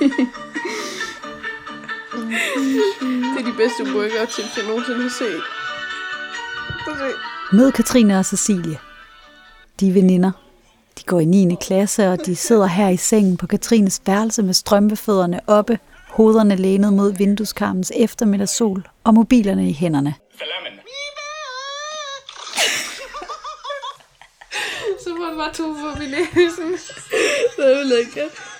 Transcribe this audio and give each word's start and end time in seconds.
det 0.00 0.10
er 3.40 3.44
de 3.44 3.52
bedste 3.56 3.84
workout-tips, 3.84 4.56
jeg 4.56 4.66
nogensinde 4.66 5.02
har 5.02 5.08
set. 5.08 5.42
Mød 7.52 7.72
Katrine 7.72 8.18
og 8.18 8.24
Cecilie. 8.24 8.78
De 9.80 9.88
er 9.88 9.92
veninder. 9.92 10.30
De 10.98 11.04
går 11.04 11.20
i 11.20 11.24
9. 11.24 11.56
klasse, 11.60 12.08
og 12.08 12.26
de 12.26 12.36
sidder 12.36 12.66
her 12.66 12.88
i 12.88 12.96
sengen 12.96 13.36
på 13.36 13.46
Katrines 13.46 14.00
værelse 14.06 14.42
med 14.42 14.54
strømpefødderne 14.54 15.40
oppe, 15.46 15.78
hovederne 16.08 16.56
lænet 16.56 16.92
mod 16.92 17.12
vindueskarmens 17.12 17.92
eftermiddagssol 17.96 18.88
og 19.04 19.14
mobilerne 19.14 19.68
i 19.68 19.72
hænderne. 19.72 20.14
Så 25.00 25.10
får 25.16 25.28
han 25.28 25.36
bare 25.36 25.52
to 25.52 25.72
på 25.72 26.02
i 26.02 26.06
næsen. 26.06 26.72
Det 27.56 27.80
er 27.80 27.84
lækkert. 27.84 28.53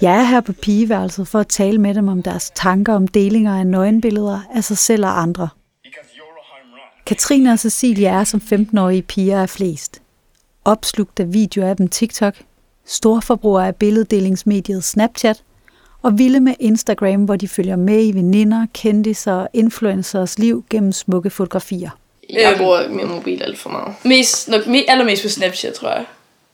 Jeg 0.00 0.16
er 0.16 0.22
her 0.22 0.40
på 0.40 0.52
pigeværelset 0.52 1.28
for 1.28 1.38
at 1.38 1.48
tale 1.48 1.78
med 1.78 1.94
dem 1.94 2.08
om 2.08 2.22
deres 2.22 2.50
tanker 2.54 2.94
om 2.94 3.08
delinger 3.08 3.58
af 3.58 3.66
nøgenbilleder 3.66 4.40
af 4.54 4.64
sig 4.64 4.78
selv 4.78 5.04
og 5.04 5.22
andre. 5.22 5.48
Katrine 7.06 7.52
og 7.52 7.58
Cecilia 7.58 8.08
er 8.08 8.24
som 8.24 8.42
15-årige 8.52 9.02
piger 9.02 9.42
er 9.42 9.46
flest. 9.46 10.02
Opslugt 10.64 11.20
af 11.20 11.32
videoer 11.32 11.68
af 11.68 11.76
dem 11.76 11.88
TikTok, 11.88 12.34
storforbrugere 12.86 13.66
af 13.66 13.76
billeddelingsmediet 13.76 14.84
Snapchat 14.84 15.42
og 16.02 16.18
vilde 16.18 16.40
med 16.40 16.54
Instagram, 16.60 17.24
hvor 17.24 17.36
de 17.36 17.48
følger 17.48 17.76
med 17.76 18.06
i 18.06 18.12
veninder, 18.12 18.66
kendiser 18.74 19.32
og 19.32 19.48
influencers 19.52 20.38
liv 20.38 20.64
gennem 20.70 20.92
smukke 20.92 21.30
fotografier. 21.30 21.90
Jeg 22.30 22.54
bruger 22.58 22.88
min 22.88 23.08
mobil 23.08 23.42
alt 23.42 23.58
for 23.58 23.70
meget. 23.70 23.94
Mest, 24.04 24.48
nok, 24.48 24.62
allermest 24.88 25.22
på 25.22 25.28
Snapchat, 25.28 25.72
tror 25.72 25.88
jeg. 25.88 26.04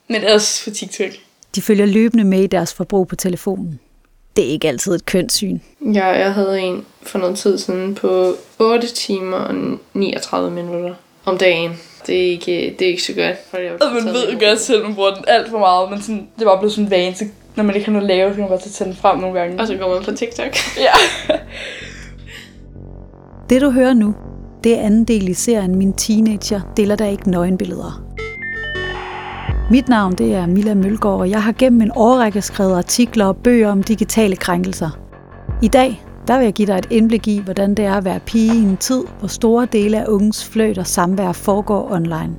Men 0.09 0.25
også 0.25 0.65
på 0.65 0.71
TikTok. 0.71 1.11
De 1.55 1.63
følger 1.63 1.87
løbende 1.87 2.25
med 2.25 2.43
i 2.43 2.47
deres 2.47 2.75
forbrug 2.75 3.09
på 3.09 3.17
telefonen. 3.17 3.81
Det 4.37 4.45
er 4.45 4.49
ikke 4.49 4.69
altid 4.69 4.95
et 4.95 5.07
kønssyn. 5.07 5.59
Ja, 5.81 6.07
jeg 6.07 6.35
havde 6.35 6.61
en 6.61 6.85
for 7.03 7.19
noget 7.19 7.39
tid 7.39 7.59
siden 7.59 7.95
på 7.95 8.35
8 8.59 8.87
timer 8.87 9.37
og 9.37 9.55
39 9.95 10.51
minutter 10.51 10.95
om 11.25 11.39
dagen. 11.39 11.73
Det 12.07 12.27
er 12.27 12.31
ikke, 12.31 12.77
det 12.79 12.85
er 12.85 12.91
ikke 12.91 13.03
så 13.03 13.13
godt. 13.13 13.37
For 13.51 13.57
jeg 13.57 13.73
Og 13.73 14.05
man 14.05 14.15
ved 14.15 14.33
jo 14.33 14.47
godt 14.47 14.61
selv, 14.61 14.79
at 14.79 14.87
man 14.87 14.95
bruger 14.95 15.15
den 15.15 15.25
alt 15.29 15.51
for 15.51 15.59
meget, 15.59 15.91
men 15.91 16.03
sådan, 16.03 16.29
det 16.39 16.47
var 16.47 16.59
blevet 16.59 16.73
sådan 16.73 16.85
en 16.85 16.91
vane, 16.91 17.15
så 17.15 17.25
når 17.57 17.65
man 17.65 17.75
ikke 17.75 17.85
har 17.85 17.93
noget 17.93 18.11
at 18.11 18.17
lave, 18.17 18.31
så 18.31 18.35
kan 18.35 18.41
man 18.43 18.49
bare 18.49 18.59
tage 18.59 18.89
den 18.89 18.97
frem 18.97 19.19
nogle 19.19 19.41
gange. 19.41 19.61
Og 19.61 19.67
så 19.67 19.77
går 19.77 19.95
man 19.95 20.05
på 20.05 20.13
TikTok. 20.13 20.57
Ja. 20.79 20.93
Det 23.51 23.61
du 23.61 23.71
hører 23.71 23.95
nu, 23.95 24.15
det 24.65 24.79
er 24.79 24.81
anden 24.81 25.05
del 25.05 25.29
i 25.29 25.35
serien 25.35 25.77
Min 25.77 25.93
Teenager 25.93 26.61
deler 26.77 26.97
der 26.97 27.07
ikke 27.07 27.31
nøgenbilleder. 27.31 28.05
Mit 29.73 29.89
navn 29.89 30.13
det 30.13 30.35
er 30.35 30.47
Mila 30.47 30.75
Mølgaard, 30.75 31.21
og 31.21 31.31
jeg 31.31 31.43
har 31.43 31.53
gennem 31.53 31.81
en 31.81 31.91
årrække 31.95 32.43
skrevet 32.43 32.77
artikler 32.77 33.25
og 33.27 33.37
bøger 33.37 33.71
om 33.71 33.83
digitale 33.83 34.37
krænkelser. 34.37 34.91
I 35.63 35.69
dag 35.69 36.05
der 36.27 36.39
vil 36.39 36.45
jeg 36.45 36.53
give 36.53 36.67
dig 36.67 36.79
et 36.79 36.87
indblik 36.91 37.29
i, 37.29 37.39
hvordan 37.39 37.75
det 37.75 37.85
er 37.85 37.95
at 37.95 38.05
være 38.05 38.21
pige 38.21 38.55
i 38.55 38.63
en 38.63 38.77
tid, 38.77 39.05
hvor 39.19 39.29
store 39.29 39.67
dele 39.67 40.01
af 40.01 40.05
unges 40.09 40.45
fløjt 40.45 40.79
og 40.79 40.87
samvær 40.87 41.33
foregår 41.33 41.93
online. 41.93 42.37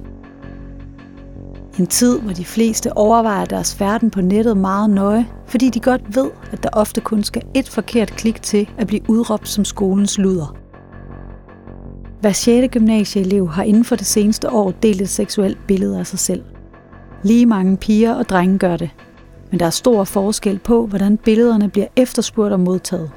En 1.79 1.87
tid, 1.87 2.19
hvor 2.19 2.33
de 2.33 2.45
fleste 2.45 2.97
overvejer 2.97 3.45
deres 3.45 3.75
færden 3.75 4.09
på 4.09 4.21
nettet 4.21 4.57
meget 4.57 4.89
nøje, 4.89 5.27
fordi 5.45 5.69
de 5.69 5.79
godt 5.79 6.15
ved, 6.15 6.29
at 6.51 6.63
der 6.63 6.69
ofte 6.73 7.01
kun 7.01 7.23
skal 7.23 7.41
et 7.53 7.69
forkert 7.69 8.11
klik 8.11 8.41
til 8.41 8.69
at 8.77 8.87
blive 8.87 9.09
udråbt 9.09 9.49
som 9.49 9.65
skolens 9.65 10.17
luder. 10.17 10.55
Hver 12.21 12.31
6. 12.31 12.67
gymnasieelev 12.71 13.49
har 13.49 13.63
inden 13.63 13.85
for 13.85 13.95
det 13.95 14.05
seneste 14.05 14.49
år 14.49 14.71
delt 14.71 15.01
et 15.01 15.09
seksuelt 15.09 15.57
billede 15.67 15.99
af 15.99 16.07
sig 16.07 16.19
selv. 16.19 16.43
Lige 17.23 17.45
mange 17.45 17.77
piger 17.77 18.13
og 18.13 18.29
drenge 18.29 18.57
gør 18.57 18.77
det. 18.77 18.89
Men 19.51 19.59
der 19.59 19.65
er 19.65 19.69
stor 19.69 20.03
forskel 20.03 20.59
på, 20.59 20.85
hvordan 20.85 21.17
billederne 21.17 21.69
bliver 21.69 21.87
efterspurgt 21.95 22.53
og 22.53 22.59
modtaget. 22.59 23.11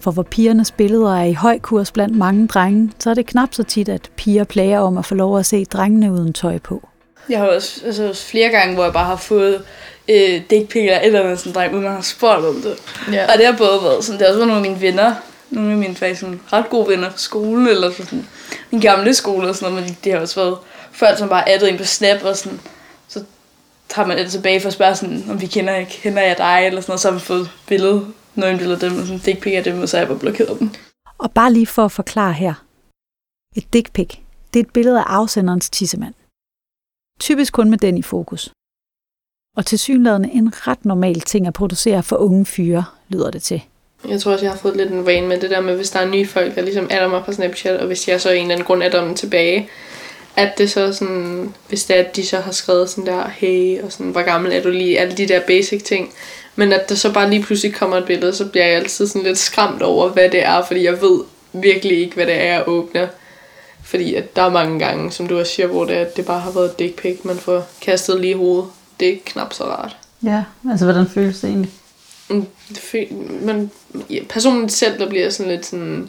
For 0.00 0.10
hvor 0.10 0.22
pigernes 0.22 0.70
billeder 0.70 1.16
er 1.16 1.24
i 1.24 1.32
høj 1.32 1.58
kurs 1.58 1.92
blandt 1.92 2.16
mange 2.16 2.46
drenge, 2.46 2.92
så 2.98 3.10
er 3.10 3.14
det 3.14 3.26
knap 3.26 3.54
så 3.54 3.62
tit, 3.62 3.88
at 3.88 4.10
piger 4.16 4.44
plager 4.44 4.80
om 4.80 4.98
at 4.98 5.04
få 5.04 5.14
lov 5.14 5.38
at 5.38 5.46
se 5.46 5.64
drengene 5.64 6.12
uden 6.12 6.32
tøj 6.32 6.58
på. 6.58 6.88
Jeg 7.28 7.38
har 7.38 7.46
også, 7.46 7.80
altså, 7.86 8.08
også 8.08 8.26
flere 8.26 8.48
gange, 8.48 8.74
hvor 8.74 8.84
jeg 8.84 8.92
bare 8.92 9.04
har 9.04 9.16
fået 9.16 9.62
øh, 10.08 10.40
dick 10.50 10.76
eller 10.76 10.96
et 10.96 11.06
eller 11.06 11.20
andet 11.20 11.38
sådan 11.38 11.52
dreng, 11.52 11.72
uden 11.72 11.84
man 11.84 11.92
har 11.92 12.00
spurgt 12.00 12.44
om 12.44 12.54
det. 12.54 12.76
Ja. 13.12 13.32
Og 13.32 13.38
det 13.38 13.46
har 13.46 13.56
både 13.58 13.80
været 13.82 14.04
sådan, 14.04 14.18
det 14.18 14.26
har 14.26 14.32
også 14.34 14.38
været 14.38 14.48
nogle 14.48 14.66
af 14.66 14.70
mine 14.70 14.80
venner, 14.80 15.14
nogle 15.50 15.72
af 15.72 15.78
mine 15.78 15.94
faktisk 15.94 16.20
sådan, 16.20 16.40
ret 16.52 16.70
gode 16.70 16.88
venner 16.88 17.10
fra 17.10 17.18
skolen, 17.18 17.68
eller 17.68 17.92
sådan, 17.92 18.26
min 18.70 18.80
gamle 18.80 19.14
skole 19.14 19.48
og 19.48 19.54
sådan 19.56 19.72
noget, 19.72 19.86
men 19.86 19.96
det 20.04 20.12
har 20.12 20.20
også 20.20 20.40
været 20.40 20.56
folk, 20.92 21.18
som 21.18 21.28
bare 21.28 21.48
addet 21.48 21.68
ind 21.68 21.78
på 21.78 21.84
Snap, 21.84 22.24
og 22.24 22.36
sådan, 22.36 22.60
så 22.60 22.73
tager 23.88 24.08
man 24.08 24.18
det 24.18 24.30
tilbage 24.30 24.60
for 24.60 24.68
at 24.68 24.72
spørge 24.72 24.96
sådan, 24.96 25.30
om 25.30 25.40
vi 25.40 25.46
kender, 25.46 25.84
kender 25.84 26.22
jeg 26.22 26.38
dig, 26.38 26.66
eller 26.66 26.80
sådan 26.80 26.90
noget, 26.90 27.00
så 27.00 27.10
har 27.10 27.18
vi 27.18 27.20
fået 27.20 27.50
billede, 27.68 28.06
nogle 28.34 28.58
billeder 28.58 28.76
af 28.86 28.90
dem, 28.90 29.00
og 29.00 29.06
sådan 29.06 29.20
dick 29.20 29.40
pic 29.42 29.52
af 29.52 29.64
dem, 29.64 29.80
og 29.82 29.88
så 29.88 29.96
har 29.96 30.00
jeg 30.00 30.08
bare 30.08 30.18
blokeret 30.18 30.60
dem. 30.60 30.70
Og 31.18 31.32
bare 31.32 31.52
lige 31.52 31.66
for 31.66 31.84
at 31.84 31.92
forklare 31.92 32.32
her. 32.32 32.54
Et 33.56 33.72
dick 33.72 33.92
pic, 33.92 34.08
det 34.54 34.60
er 34.60 34.64
et 34.64 34.72
billede 34.72 34.98
af 34.98 35.04
afsenderens 35.06 35.70
tissemand. 35.70 36.14
Typisk 37.20 37.52
kun 37.52 37.70
med 37.70 37.78
den 37.78 37.98
i 37.98 38.02
fokus. 38.02 38.50
Og 39.56 39.66
tilsyneladende 39.66 40.30
en 40.32 40.68
ret 40.68 40.84
normal 40.84 41.20
ting 41.20 41.46
at 41.46 41.54
producere 41.54 42.02
for 42.02 42.16
unge 42.16 42.46
fyre, 42.46 42.84
lyder 43.08 43.30
det 43.30 43.42
til. 43.42 43.62
Jeg 44.08 44.20
tror 44.20 44.32
også, 44.32 44.44
jeg 44.44 44.52
har 44.52 44.58
fået 44.58 44.76
lidt 44.76 44.90
en 44.90 45.06
vane 45.06 45.28
med 45.28 45.40
det 45.40 45.50
der 45.50 45.60
med, 45.60 45.76
hvis 45.76 45.90
der 45.90 46.00
er 46.00 46.08
nye 46.08 46.26
folk, 46.26 46.54
der 46.54 46.62
ligesom 46.62 46.88
adder 46.90 47.08
mig 47.08 47.24
på 47.24 47.32
Snapchat, 47.32 47.80
og 47.80 47.86
hvis 47.86 48.08
jeg 48.08 48.20
så 48.20 48.30
af 48.30 48.34
en 48.34 48.40
eller 48.40 48.54
anden 48.54 48.66
grund 48.66 48.82
adder 48.82 49.04
dem 49.04 49.14
tilbage, 49.14 49.68
at 50.36 50.58
det 50.58 50.70
så 50.70 50.92
sådan, 50.92 51.54
hvis 51.68 51.84
det 51.84 51.96
er, 51.96 52.00
at 52.00 52.16
de 52.16 52.26
så 52.26 52.40
har 52.40 52.52
skrevet 52.52 52.90
sådan 52.90 53.06
der, 53.06 53.28
hey, 53.28 53.82
og 53.82 53.92
sådan, 53.92 54.12
hvor 54.12 54.22
gammel 54.22 54.52
er 54.52 54.62
du 54.62 54.70
lige, 54.70 55.00
alle 55.00 55.16
de 55.16 55.28
der 55.28 55.40
basic 55.40 55.82
ting, 55.82 56.12
men 56.56 56.72
at 56.72 56.88
der 56.88 56.94
så 56.94 57.12
bare 57.12 57.30
lige 57.30 57.42
pludselig 57.42 57.74
kommer 57.74 57.96
et 57.96 58.04
billede, 58.04 58.34
så 58.34 58.44
bliver 58.44 58.66
jeg 58.66 58.76
altid 58.76 59.06
sådan 59.06 59.22
lidt 59.22 59.38
skræmt 59.38 59.82
over, 59.82 60.08
hvad 60.08 60.30
det 60.30 60.44
er, 60.44 60.64
fordi 60.64 60.84
jeg 60.84 61.00
ved 61.02 61.20
virkelig 61.52 61.98
ikke, 61.98 62.14
hvad 62.14 62.26
det 62.26 62.34
er, 62.34 62.52
jeg 62.52 62.64
åbner. 62.66 63.06
Fordi 63.82 64.14
at 64.14 64.36
der 64.36 64.42
er 64.42 64.50
mange 64.50 64.78
gange, 64.78 65.12
som 65.12 65.26
du 65.26 65.38
også 65.38 65.52
siger, 65.52 65.66
hvor 65.66 65.84
det, 65.84 65.96
er, 65.96 66.00
at 66.00 66.16
det 66.16 66.26
bare 66.26 66.40
har 66.40 66.50
været 66.50 66.78
dick 66.78 67.02
pic, 67.02 67.18
man 67.24 67.36
får 67.36 67.66
kastet 67.80 68.20
lige 68.20 68.30
i 68.30 68.36
hovedet. 68.36 68.66
Det 69.00 69.08
er 69.08 69.16
knap 69.26 69.52
så 69.52 69.64
rart. 69.64 69.96
Ja, 70.22 70.44
altså 70.70 70.84
hvordan 70.84 71.08
føles 71.08 71.40
det 71.40 71.48
egentlig? 71.48 71.70
Mm, 72.28 72.46
det 72.68 73.10
man, 73.42 73.70
ja, 74.10 74.20
personligt 74.28 74.72
selv, 74.72 74.98
der 74.98 75.08
bliver 75.08 75.30
sådan 75.30 75.52
lidt 75.52 75.66
sådan 75.66 76.08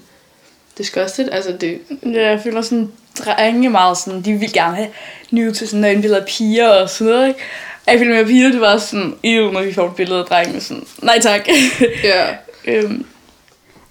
disgusted. 0.77 1.29
Altså 1.31 1.51
det, 1.61 1.79
Ja, 2.05 2.29
jeg 2.29 2.41
føler 2.43 2.61
sådan, 2.61 2.91
drenge 3.19 3.69
meget 3.69 3.97
sådan, 3.97 4.21
de 4.21 4.33
vil 4.33 4.53
gerne 4.53 4.75
have 4.75 4.87
nye 5.31 5.53
til 5.53 5.67
sådan 5.67 5.81
nøgenbilleder 5.81 6.21
af 6.21 6.27
piger 6.27 6.69
og 6.69 6.89
sådan 6.89 7.13
noget, 7.13 7.27
ikke? 7.27 7.39
Og 7.85 7.91
jeg 7.91 7.99
føler 7.99 8.11
med 8.11 8.21
at 8.21 8.27
piger, 8.27 8.51
det 8.51 8.61
var 8.61 8.77
sådan, 8.77 9.15
ew, 9.23 9.51
når 9.51 9.61
vi 9.61 9.73
får 9.73 9.87
et 9.87 9.95
billede 9.95 10.19
af 10.19 10.25
drenge, 10.25 10.61
sådan, 10.61 10.83
nej 11.01 11.19
tak. 11.21 11.47
ja, 12.03 12.25
øhm, 12.73 13.05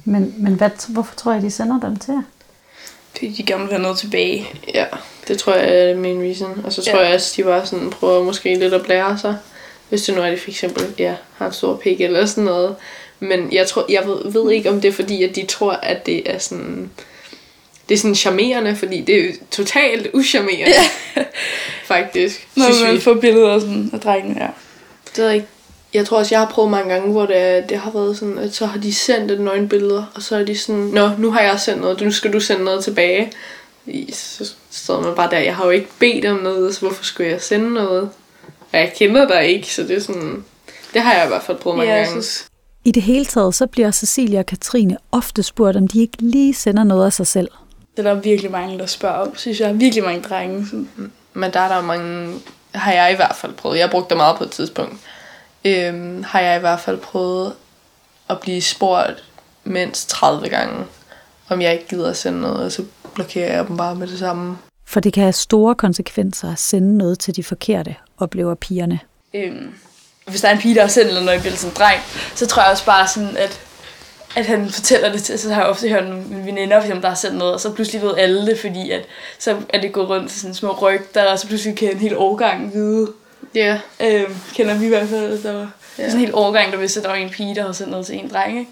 Men, 0.04 0.34
men 0.38 0.54
hvad, 0.54 0.70
hvorfor 0.88 1.14
tror 1.14 1.32
jeg, 1.32 1.42
de 1.42 1.50
sender 1.50 1.80
dem 1.80 1.96
til 1.96 2.12
jer? 2.12 2.22
fordi 3.12 3.28
de 3.28 3.42
gerne 3.42 3.62
vil 3.62 3.70
have 3.72 3.82
noget 3.82 3.98
tilbage. 3.98 4.46
ja, 4.74 4.84
det 5.28 5.38
tror 5.38 5.54
jeg 5.54 5.90
er 5.90 5.96
main 5.96 6.20
reason. 6.22 6.60
Og 6.64 6.72
så 6.72 6.82
tror 6.84 6.98
Ja. 7.00 7.04
jeg 7.06 7.14
også, 7.14 7.34
de 7.36 7.42
bare 7.42 7.66
sådan 7.66 7.90
prøver 7.90 8.24
måske 8.24 8.54
lidt 8.54 8.74
at 8.74 8.82
blære 8.82 9.18
sig. 9.18 9.36
Hvis 9.88 10.02
det 10.02 10.14
nu 10.14 10.22
er, 10.22 10.30
de 10.30 10.36
for 10.38 10.50
eksempel 10.50 10.84
ja, 10.98 11.14
har 11.36 11.46
en 11.46 11.52
stor 11.52 11.76
pik 11.76 12.00
eller 12.00 12.26
sådan 12.26 12.44
noget. 12.44 12.76
Men 13.20 13.52
jeg, 13.52 13.66
tror, 13.66 13.86
jeg 13.88 14.02
ved, 14.06 14.32
ved 14.32 14.52
ikke, 14.52 14.70
om 14.70 14.80
det 14.80 14.88
er 14.88 14.92
fordi, 14.92 15.22
at 15.22 15.36
de 15.36 15.46
tror, 15.46 15.72
at 15.72 16.06
det 16.06 16.30
er 16.34 16.38
sådan... 16.38 16.90
Det 17.88 17.94
er 17.94 17.98
sådan 17.98 18.14
charmerende, 18.14 18.76
fordi 18.76 19.00
det 19.00 19.24
er 19.24 19.32
totalt 19.50 20.06
uscharmerende. 20.14 20.74
Ja. 21.16 21.24
Faktisk, 21.84 22.48
Når 22.56 22.64
synes 22.64 22.82
man 22.82 22.94
vi. 22.94 23.00
får 23.00 23.14
billeder 23.14 23.58
sådan, 23.58 23.90
af 23.92 24.00
drengene, 24.00 24.40
ja. 24.40 24.48
Det 25.16 25.24
jeg 25.24 25.34
ikke. 25.34 25.46
Jeg 25.94 26.06
tror 26.06 26.18
også, 26.18 26.34
jeg 26.34 26.40
har 26.40 26.50
prøvet 26.50 26.70
mange 26.70 26.92
gange, 26.94 27.12
hvor 27.12 27.26
det, 27.26 27.36
er- 27.36 27.60
det 27.66 27.76
har 27.78 27.90
været 27.90 28.16
sådan, 28.18 28.38
at 28.38 28.54
så 28.54 28.66
har 28.66 28.78
de 28.78 28.94
sendt 28.94 29.30
et 29.30 29.40
nøgenbillede, 29.40 30.06
og 30.14 30.22
så 30.22 30.36
er 30.36 30.44
de 30.44 30.58
sådan, 30.58 30.80
Nå, 30.80 31.10
nu 31.18 31.30
har 31.30 31.40
jeg 31.40 31.60
sendt 31.60 31.80
noget, 31.80 32.00
nu 32.00 32.12
skal 32.12 32.32
du 32.32 32.40
sende 32.40 32.64
noget 32.64 32.84
tilbage. 32.84 33.32
Så 34.12 34.52
står 34.70 35.00
man 35.00 35.14
bare 35.14 35.30
der, 35.30 35.38
jeg 35.38 35.56
har 35.56 35.64
jo 35.64 35.70
ikke 35.70 35.88
bedt 35.98 36.24
om 36.24 36.36
noget, 36.36 36.74
så 36.74 36.80
hvorfor 36.80 37.04
skulle 37.04 37.30
jeg 37.30 37.40
sende 37.42 37.72
noget? 37.74 38.10
Og 38.72 38.78
jeg 38.80 38.92
kender 38.96 39.28
dig 39.28 39.46
ikke, 39.48 39.74
så 39.74 39.82
det 39.82 39.96
er 39.96 40.00
sådan, 40.00 40.44
det 40.94 41.02
har 41.02 41.14
jeg 41.14 41.25
i 41.25 41.28
hvert 41.28 41.42
fald 41.42 41.56
prøvet 41.58 41.78
mange 41.78 41.92
ja, 41.92 41.98
gange. 42.04 42.22
I 42.84 42.90
det 42.90 43.02
hele 43.02 43.25
taget, 43.25 43.54
så 43.54 43.66
bliver 43.66 43.90
Cecilia 43.90 44.38
og 44.38 44.46
Katrine 44.46 44.96
ofte 45.12 45.42
spurgt, 45.42 45.76
om 45.76 45.88
de 45.88 46.00
ikke 46.00 46.16
lige 46.20 46.54
sender 46.54 46.84
noget 46.84 47.06
af 47.06 47.12
sig 47.12 47.26
selv. 47.26 47.48
Det 47.96 48.06
er 48.06 48.14
der 48.14 48.20
virkelig 48.20 48.50
mange, 48.50 48.79
der 48.79 48.87
spørger 48.87 49.17
om, 49.17 49.37
synes 49.37 49.61
jeg. 49.61 49.81
Virkelig 49.81 50.05
mange 50.05 50.23
drenge. 50.23 50.67
Sådan. 50.67 51.12
Men 51.35 51.52
der 51.52 51.61
er 51.61 51.69
der 51.69 51.82
mange, 51.82 52.41
har 52.75 52.93
jeg 52.93 53.12
i 53.12 53.17
hvert 53.17 53.37
fald 53.37 53.52
prøvet, 53.52 53.79
jeg 53.79 53.91
brugte 53.91 54.08
det 54.08 54.17
meget 54.17 54.37
på 54.37 54.44
et 54.44 54.50
tidspunkt, 54.50 54.96
øhm, 55.64 56.23
har 56.23 56.41
jeg 56.41 56.56
i 56.56 56.61
hvert 56.61 56.81
fald 56.81 56.99
prøvet 56.99 57.52
at 58.31 58.41
blive 58.41 58.62
spurgt 58.62 59.25
mindst 59.64 60.08
30 60.08 60.49
gange, 60.49 60.85
om 61.49 61.61
jeg 61.61 61.73
ikke 61.73 61.88
gider 61.88 62.11
at 62.11 62.17
sende 62.17 62.41
noget, 62.41 62.64
og 62.64 62.73
så 62.73 62.85
blokerer 63.14 63.56
jeg 63.56 63.69
dem 63.69 63.76
bare 63.76 63.94
med 63.94 64.06
det 64.06 64.19
samme. 64.19 64.58
For 64.85 65.00
det 65.00 65.12
kan 65.12 65.23
have 65.23 65.32
store 65.32 65.75
konsekvenser 65.75 66.52
at 66.52 66.58
sende 66.58 66.99
noget 66.99 67.19
til 67.19 67.37
de 67.37 67.44
forkerte, 67.44 67.94
oplever 68.19 68.55
pigerne. 68.55 69.00
Øhm, 69.35 69.75
hvis 70.26 70.40
der 70.40 70.49
er 70.49 70.52
en 70.52 70.58
pige, 70.58 70.75
der 70.75 70.81
har 70.81 70.88
sendt 70.88 71.25
noget 71.25 71.43
billede 71.43 71.61
som 71.61 71.70
dreng, 71.70 72.00
så 72.35 72.47
tror 72.47 72.62
jeg 72.62 72.70
også 72.70 72.85
bare 72.85 73.08
sådan, 73.08 73.37
at, 73.37 73.61
at 74.36 74.46
han 74.46 74.70
fortæller 74.70 75.12
det 75.12 75.22
til, 75.22 75.38
så 75.38 75.52
har 75.52 75.60
jeg 75.60 75.70
ofte 75.70 75.88
hørt 75.88 76.06
nogle 76.08 76.25
veninder, 76.44 76.81
for 76.81 76.94
der 76.94 77.08
har 77.08 77.14
sendt 77.14 77.36
noget, 77.36 77.54
og 77.54 77.60
så 77.60 77.72
pludselig 77.72 78.02
ved 78.02 78.14
alle 78.16 78.46
det, 78.46 78.58
fordi 78.58 78.90
at, 78.90 79.04
så 79.38 79.56
er 79.69 79.81
det 79.81 79.92
gået 79.92 80.08
rundt 80.08 80.31
til 80.31 80.40
sådan 80.40 80.54
små 80.54 80.72
rygter, 80.72 81.25
og 81.25 81.38
så 81.38 81.46
pludselig 81.46 81.76
kan 81.76 81.90
en 81.90 81.98
hel 81.98 82.16
årgang 82.16 82.75
vide, 82.75 83.08
Ja. 83.54 83.81
Øhm, 84.00 84.34
kender 84.54 84.78
vi 84.78 84.84
i 84.84 84.88
hvert 84.88 85.08
fald. 85.08 85.42
Der 85.42 85.52
var 85.52 85.70
ja. 85.98 86.04
sådan 86.04 86.14
en 86.14 86.20
helt 86.20 86.34
overgang, 86.34 86.72
der 86.72 86.78
vidste, 86.78 87.00
at 87.00 87.04
der 87.04 87.10
var 87.10 87.16
en 87.16 87.31
pige, 87.31 87.54
der 87.54 87.60
havde 87.60 87.75
sendt 87.75 87.90
noget 87.90 88.06
til 88.06 88.19
en 88.19 88.31
dreng. 88.31 88.58
Ikke? 88.58 88.70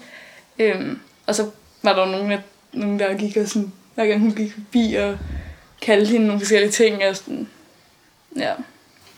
Øhm, 0.59 0.99
og 1.27 1.35
så 1.35 1.49
var 1.81 1.93
der 1.93 2.05
nogen, 2.05 2.31
af, 2.31 2.41
nogen, 2.73 2.99
der 2.99 3.13
gik 3.13 3.37
og 3.37 3.47
sådan, 3.47 3.71
hver 3.95 4.05
gang 4.05 4.21
hun 4.21 4.35
gik 4.35 4.53
forbi 4.53 4.95
og 4.95 5.17
kaldte 5.81 6.11
hende 6.11 6.27
nogle 6.27 6.39
forskellige 6.39 6.71
ting. 6.71 7.05
Og 7.05 7.15
sådan, 7.15 7.49
ja, 8.37 8.51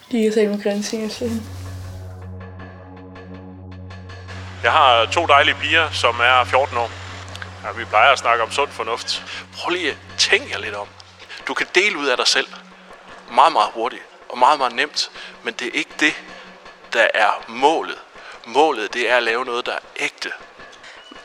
gik 0.09 0.27
og 0.27 0.33
sagde 0.33 0.47
nogle 0.47 0.63
grimme 0.63 0.83
ting 0.83 1.05
efter 1.05 1.27
hende. 1.27 1.41
Jeg 4.65 4.73
har 4.73 5.05
to 5.05 5.25
dejlige 5.25 5.55
piger, 5.55 5.91
som 5.91 6.19
er 6.19 6.43
14 6.43 6.77
år. 6.77 6.91
Ja, 7.63 7.71
vi 7.71 7.85
plejer 7.85 8.11
at 8.11 8.19
snakke 8.19 8.43
om 8.43 8.51
sund 8.51 8.71
fornuft. 8.71 9.23
Prøv 9.57 9.69
lige 9.69 9.89
at 9.89 9.97
tænke 10.17 10.51
jer 10.51 10.59
lidt 10.59 10.75
om. 10.75 10.87
Du 11.47 11.53
kan 11.53 11.67
dele 11.75 11.97
ud 11.97 12.07
af 12.07 12.17
dig 12.17 12.27
selv 12.27 12.47
meget, 13.31 13.53
meget 13.53 13.69
hurtigt 13.73 14.01
og 14.29 14.37
meget, 14.37 14.59
meget 14.59 14.73
nemt. 14.73 15.11
Men 15.43 15.53
det 15.53 15.67
er 15.67 15.71
ikke 15.73 15.91
det, 15.99 16.13
der 16.93 17.07
er 17.13 17.29
målet. 17.47 17.97
Målet, 18.45 18.93
det 18.93 19.11
er 19.11 19.17
at 19.17 19.23
lave 19.23 19.45
noget, 19.45 19.65
der 19.65 19.71
er 19.71 19.79
ægte. 19.99 20.31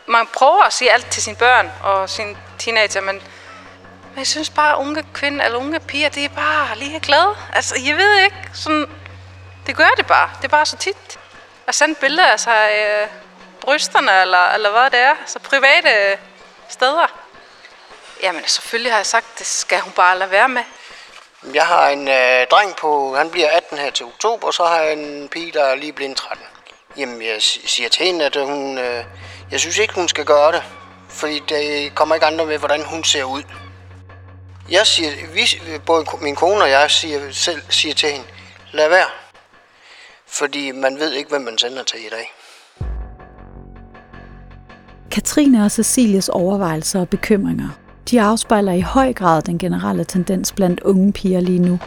man 0.06 0.26
prøver 0.34 0.62
at 0.66 0.72
sige 0.72 0.92
alt 0.92 1.10
til 1.10 1.22
sine 1.22 1.36
børn 1.36 1.70
og 1.82 2.10
sine 2.10 2.36
teenager, 2.58 3.00
men, 3.00 3.14
men 4.10 4.18
jeg 4.18 4.26
synes 4.26 4.50
bare, 4.50 4.72
at 4.72 4.78
unge 4.78 5.04
kvinder 5.14 5.44
eller 5.44 5.58
unge 5.58 5.80
piger, 5.80 6.08
det 6.08 6.24
er 6.24 6.28
bare 6.28 6.78
lige 6.78 7.00
glade. 7.00 7.36
Altså, 7.52 7.74
jeg 7.86 7.96
ved 7.96 8.18
ikke, 8.24 8.50
sådan, 8.52 8.86
det 9.66 9.76
gør 9.76 9.90
det 9.96 10.06
bare. 10.06 10.30
Det 10.36 10.44
er 10.44 10.48
bare 10.48 10.66
så 10.66 10.76
tit. 10.76 11.18
At 11.66 11.74
sende 11.74 11.94
billeder 11.94 12.26
af 12.26 12.40
sig 12.40 12.70
øh, 12.78 13.08
brysterne, 13.60 14.20
eller, 14.20 14.50
eller 14.54 14.70
hvad 14.70 14.90
det 14.90 14.98
er. 15.00 15.14
Så 15.26 15.38
private 15.38 16.10
øh, 16.10 16.16
steder. 16.68 17.06
Jamen, 18.22 18.46
selvfølgelig 18.46 18.92
har 18.92 18.98
jeg 18.98 19.06
sagt, 19.06 19.38
det 19.38 19.46
skal 19.46 19.80
hun 19.80 19.92
bare 19.92 20.18
lade 20.18 20.30
være 20.30 20.48
med. 20.48 20.62
Jeg 21.54 21.66
har 21.66 21.88
en 21.88 22.08
øh, 22.08 22.46
dreng 22.50 22.76
på, 22.76 23.16
han 23.16 23.30
bliver 23.30 23.50
18 23.50 23.78
her 23.78 23.90
til 23.90 24.06
oktober, 24.06 24.46
og 24.46 24.54
så 24.54 24.64
har 24.64 24.80
jeg 24.80 24.92
en 24.92 25.28
pige, 25.28 25.52
der 25.52 25.64
er 25.64 25.74
lige 25.74 25.92
blevet 25.92 26.16
13. 26.16 26.46
Jamen, 26.96 27.22
jeg 27.22 27.42
si- 27.42 27.66
siger 27.66 27.88
til 27.88 28.06
hende, 28.06 28.24
at 28.24 28.36
hun, 28.36 28.78
øh, 28.78 29.04
jeg 29.50 29.60
synes 29.60 29.78
ikke, 29.78 29.94
hun 29.94 30.08
skal 30.08 30.24
gøre 30.24 30.52
det. 30.52 30.62
Fordi 31.08 31.38
det 31.48 31.94
kommer 31.94 32.14
ikke 32.14 32.26
andre 32.26 32.46
med, 32.46 32.58
hvordan 32.58 32.84
hun 32.84 33.04
ser 33.04 33.24
ud. 33.24 33.42
Jeg 34.70 34.86
siger, 34.86 35.10
vi, 35.26 35.78
både 35.86 36.06
min 36.20 36.36
kone 36.36 36.62
og 36.64 36.70
jeg 36.70 36.90
siger, 36.90 37.32
selv 37.32 37.62
siger 37.70 37.94
til 37.94 38.10
hende, 38.12 38.26
lad 38.72 38.88
være. 38.88 39.06
Fordi 40.26 40.70
man 40.70 40.98
ved 40.98 41.12
ikke, 41.12 41.30
hvem 41.30 41.42
man 41.42 41.58
sender 41.58 41.82
til 41.82 42.06
i 42.06 42.08
dag. 42.08 42.32
Katrine 45.10 45.64
og 45.64 45.70
Cecilies 45.70 46.28
overvejelser 46.28 47.00
og 47.00 47.08
bekymringer, 47.08 47.68
de 48.10 48.20
afspejler 48.20 48.72
i 48.72 48.80
høj 48.80 49.12
grad 49.12 49.42
den 49.42 49.58
generelle 49.58 50.04
tendens 50.04 50.52
blandt 50.52 50.80
unge 50.80 51.12
piger 51.12 51.40
lige 51.40 51.58
nu. 51.58 51.78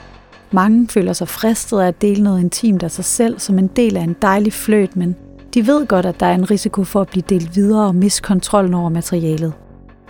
Mange 0.52 0.88
føler 0.88 1.14
sig 1.14 1.28
fristet 1.28 1.80
af 1.80 1.88
at 1.88 2.02
dele 2.02 2.24
noget 2.24 2.40
intimt 2.40 2.84
af 2.84 2.92
sig 2.92 3.06
selv 3.06 3.40
som 3.40 3.60
en 3.60 3.68
del 3.68 3.98
af 3.98 4.02
en 4.02 4.16
dejlig 4.22 4.54
fløt, 4.54 4.96
men 4.96 5.16
de 5.54 5.68
ved 5.68 5.88
godt, 5.88 6.06
at 6.06 6.20
der 6.20 6.25
er 6.25 6.34
en 6.36 6.52
risiko 6.52 6.84
for 6.84 7.02
at 7.02 7.08
blive 7.08 7.24
delt 7.30 7.56
videre 7.56 7.88
og 7.88 7.96
miste 7.96 8.22
kontrollen 8.22 8.74
over 8.74 8.90
materialet. 8.90 9.54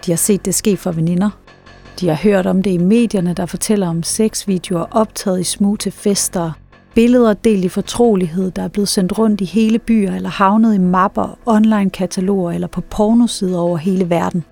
De 0.06 0.12
har 0.12 0.18
set 0.18 0.46
det 0.46 0.56
ske 0.56 0.78
for 0.78 0.92
veninder. 0.92 1.30
De 2.00 2.08
har 2.08 2.16
hørt 2.16 2.46
om 2.46 2.64
det 2.64 2.72
i 2.72 2.78
medierne, 2.78 3.34
der 3.34 3.46
fortæller 3.46 3.88
om 3.88 4.04
sexvideoer 4.04 4.86
optaget 4.92 5.40
i 5.40 5.44
smug 5.44 5.80
til 5.80 5.92
fester, 5.92 6.52
billeder 6.96 7.34
delt 7.34 7.66
i 7.66 7.70
fortrolighed, 7.70 8.52
der 8.52 8.62
er 8.62 8.68
blevet 8.68 8.90
sendt 8.90 9.18
rundt 9.18 9.42
i 9.42 9.46
hele 9.46 9.80
byer 9.80 10.16
eller 10.16 10.30
havnet 10.30 10.76
i 10.76 10.78
mapper, 10.78 11.40
online-kataloger 11.46 12.52
eller 12.52 12.68
på 12.68 12.82
pornosider 12.82 13.60
over 13.60 13.78
hele 13.78 14.10
verden. 14.10 14.44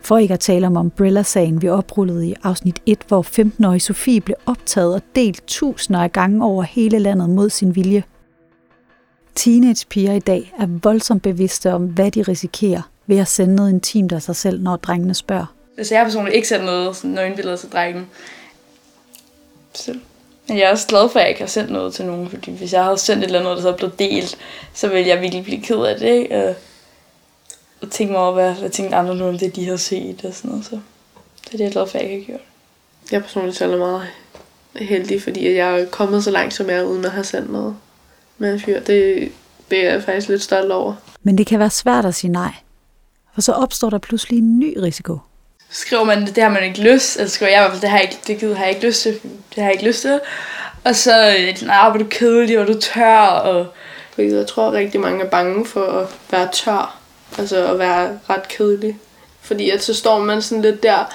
For 0.00 0.18
ikke 0.18 0.34
at 0.34 0.40
tale 0.40 0.66
om 0.66 0.76
Umbrella-sagen, 0.76 1.62
vi 1.62 1.68
oprullede 1.68 2.28
i 2.28 2.34
afsnit 2.42 2.80
1, 2.86 2.98
hvor 3.08 3.22
15-årige 3.22 3.80
Sofie 3.80 4.20
blev 4.20 4.36
optaget 4.46 4.94
og 4.94 5.02
delt 5.14 5.42
tusinder 5.46 6.02
af 6.02 6.12
gange 6.12 6.44
over 6.44 6.62
hele 6.62 6.98
landet 6.98 7.30
mod 7.30 7.50
sin 7.50 7.76
vilje. 7.76 8.02
Teenagepiger 9.34 10.12
i 10.12 10.18
dag 10.18 10.54
er 10.58 10.66
voldsomt 10.82 11.22
bevidste 11.22 11.72
om, 11.72 11.84
hvad 11.84 12.10
de 12.10 12.22
risikerer 12.22 12.82
ved 13.06 13.18
at 13.18 13.28
sende 13.28 13.54
noget 13.54 13.70
intimt 13.70 14.12
af 14.12 14.22
sig 14.22 14.36
selv, 14.36 14.62
når 14.62 14.76
drengene 14.76 15.14
spørger. 15.14 15.54
Hvis 15.74 15.92
jeg 15.92 16.04
personligt 16.04 16.36
ikke 16.36 16.48
sender 16.48 16.66
noget 16.66 16.96
sådan 16.96 17.10
nøgenbilleder 17.10 17.56
til 17.56 17.68
drengen. 17.72 18.06
Så. 19.74 19.94
Men 20.48 20.58
jeg 20.58 20.64
er 20.64 20.70
også 20.70 20.86
glad 20.86 21.08
for, 21.08 21.18
at 21.18 21.22
jeg 21.22 21.28
ikke 21.28 21.40
har 21.40 21.48
sendt 21.48 21.70
noget 21.70 21.94
til 21.94 22.04
nogen, 22.04 22.30
fordi 22.30 22.52
hvis 22.52 22.72
jeg 22.72 22.84
havde 22.84 22.98
sendt 22.98 23.22
et 23.22 23.26
eller 23.26 23.40
andet, 23.40 23.56
der 23.56 23.62
så 23.62 23.72
blev 23.76 23.90
delt, 23.98 24.38
så 24.74 24.88
ville 24.88 25.08
jeg 25.08 25.20
virkelig 25.20 25.44
blive 25.44 25.62
ked 25.62 25.76
af 25.76 25.98
det, 25.98 26.06
ikke? 26.06 26.48
Og, 26.48 26.54
og 27.82 27.90
tænke 27.90 28.12
mig 28.12 28.20
over, 28.20 28.32
hvad, 28.32 28.54
hvad 28.54 28.70
tænkte 28.70 28.96
andre 28.96 29.14
nu 29.14 29.28
om 29.28 29.38
det, 29.38 29.56
de 29.56 29.68
har 29.68 29.76
set 29.76 30.24
og 30.24 30.34
sådan 30.34 30.50
noget. 30.50 30.64
Så 30.64 30.70
det 31.44 31.46
er 31.46 31.50
det, 31.50 31.60
jeg 31.60 31.66
er 31.66 31.72
glad 31.72 31.86
for, 31.86 31.98
at 31.98 32.04
jeg 32.04 32.12
ikke 32.12 32.26
har 32.26 32.32
gjort. 32.32 32.46
Jeg 33.10 33.18
er 33.18 33.22
personligt 33.22 33.56
selv 33.56 33.78
meget 33.78 34.06
heldig, 34.76 35.22
fordi 35.22 35.54
jeg 35.54 35.80
er 35.80 35.86
kommet 35.86 36.24
så 36.24 36.30
langt, 36.30 36.54
som 36.54 36.70
jeg 36.70 36.76
er, 36.76 36.82
uden 36.82 37.04
at 37.04 37.10
have 37.10 37.24
sendt 37.24 37.52
noget 37.52 37.76
med 38.38 38.52
en 38.52 38.60
fyr. 38.60 38.80
Det, 38.80 39.32
det 39.70 39.86
er 39.86 39.92
jeg 39.92 40.02
faktisk 40.02 40.28
lidt 40.28 40.42
stolt 40.42 40.72
over. 40.72 40.94
Men 41.22 41.38
det 41.38 41.46
kan 41.46 41.58
være 41.58 41.70
svært 41.70 42.04
at 42.04 42.14
sige 42.14 42.32
nej, 42.32 42.52
for 43.34 43.40
så 43.40 43.52
opstår 43.52 43.90
der 43.90 43.98
pludselig 43.98 44.38
en 44.38 44.58
ny 44.58 44.78
risiko. 44.78 45.18
Skriver 45.70 46.04
man, 46.04 46.26
det 46.26 46.42
har 46.42 46.50
man 46.50 46.64
ikke 46.64 46.80
lyst, 46.80 47.20
altså 47.20 47.34
skriver 47.34 47.52
jeg 47.52 47.58
i 47.58 47.62
hvert 47.62 47.70
fald, 47.70 47.80
det 47.80 47.90
har 47.90 47.98
jeg 47.98 48.04
ikke, 48.04 48.22
det 48.26 48.38
gider, 48.38 48.54
har 48.54 48.64
jeg 48.64 48.74
ikke 48.74 48.86
lyst 48.86 49.02
til, 49.02 49.12
det 49.22 49.56
har 49.56 49.62
jeg 49.62 49.72
ikke 49.72 49.86
lyst 49.86 50.02
til. 50.02 50.20
Og 50.84 50.96
så, 50.96 51.28
øh, 51.28 51.66
nej, 51.66 51.76
ah, 51.76 51.90
hvor 51.90 52.00
er 52.00 52.04
du 52.04 52.08
kedelig, 52.10 52.58
og 52.58 52.66
du 52.66 52.80
tør, 52.80 53.18
og 53.26 53.66
Fordi 54.14 54.34
jeg 54.34 54.46
tror 54.46 54.72
rigtig 54.72 55.00
mange 55.00 55.24
er 55.24 55.28
bange 55.28 55.66
for 55.66 55.84
at 55.86 56.08
være 56.30 56.48
tør. 56.52 56.98
Altså 57.38 57.66
at 57.66 57.78
være 57.78 58.18
ret 58.30 58.48
kedelig. 58.48 58.98
Fordi 59.40 59.70
at 59.70 59.82
så 59.82 59.94
står 59.94 60.18
man 60.18 60.42
sådan 60.42 60.62
lidt 60.62 60.82
der, 60.82 61.14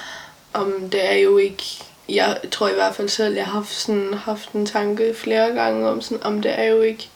om 0.52 0.72
det 0.92 1.12
er 1.12 1.16
jo 1.16 1.38
ikke... 1.38 1.62
Jeg 2.08 2.36
tror 2.50 2.68
i 2.68 2.74
hvert 2.74 2.94
fald 2.94 3.08
selv, 3.08 3.34
jeg 3.34 3.44
har 3.44 3.52
haft, 3.52 3.74
sådan, 3.74 4.14
haft 4.14 4.52
en 4.52 4.66
tanke 4.66 5.14
flere 5.14 5.54
gange 5.54 5.88
om 5.88 6.00
sådan, 6.00 6.22
om 6.22 6.42
det 6.42 6.58
er 6.58 6.64
jo 6.64 6.80
ikke... 6.80 7.08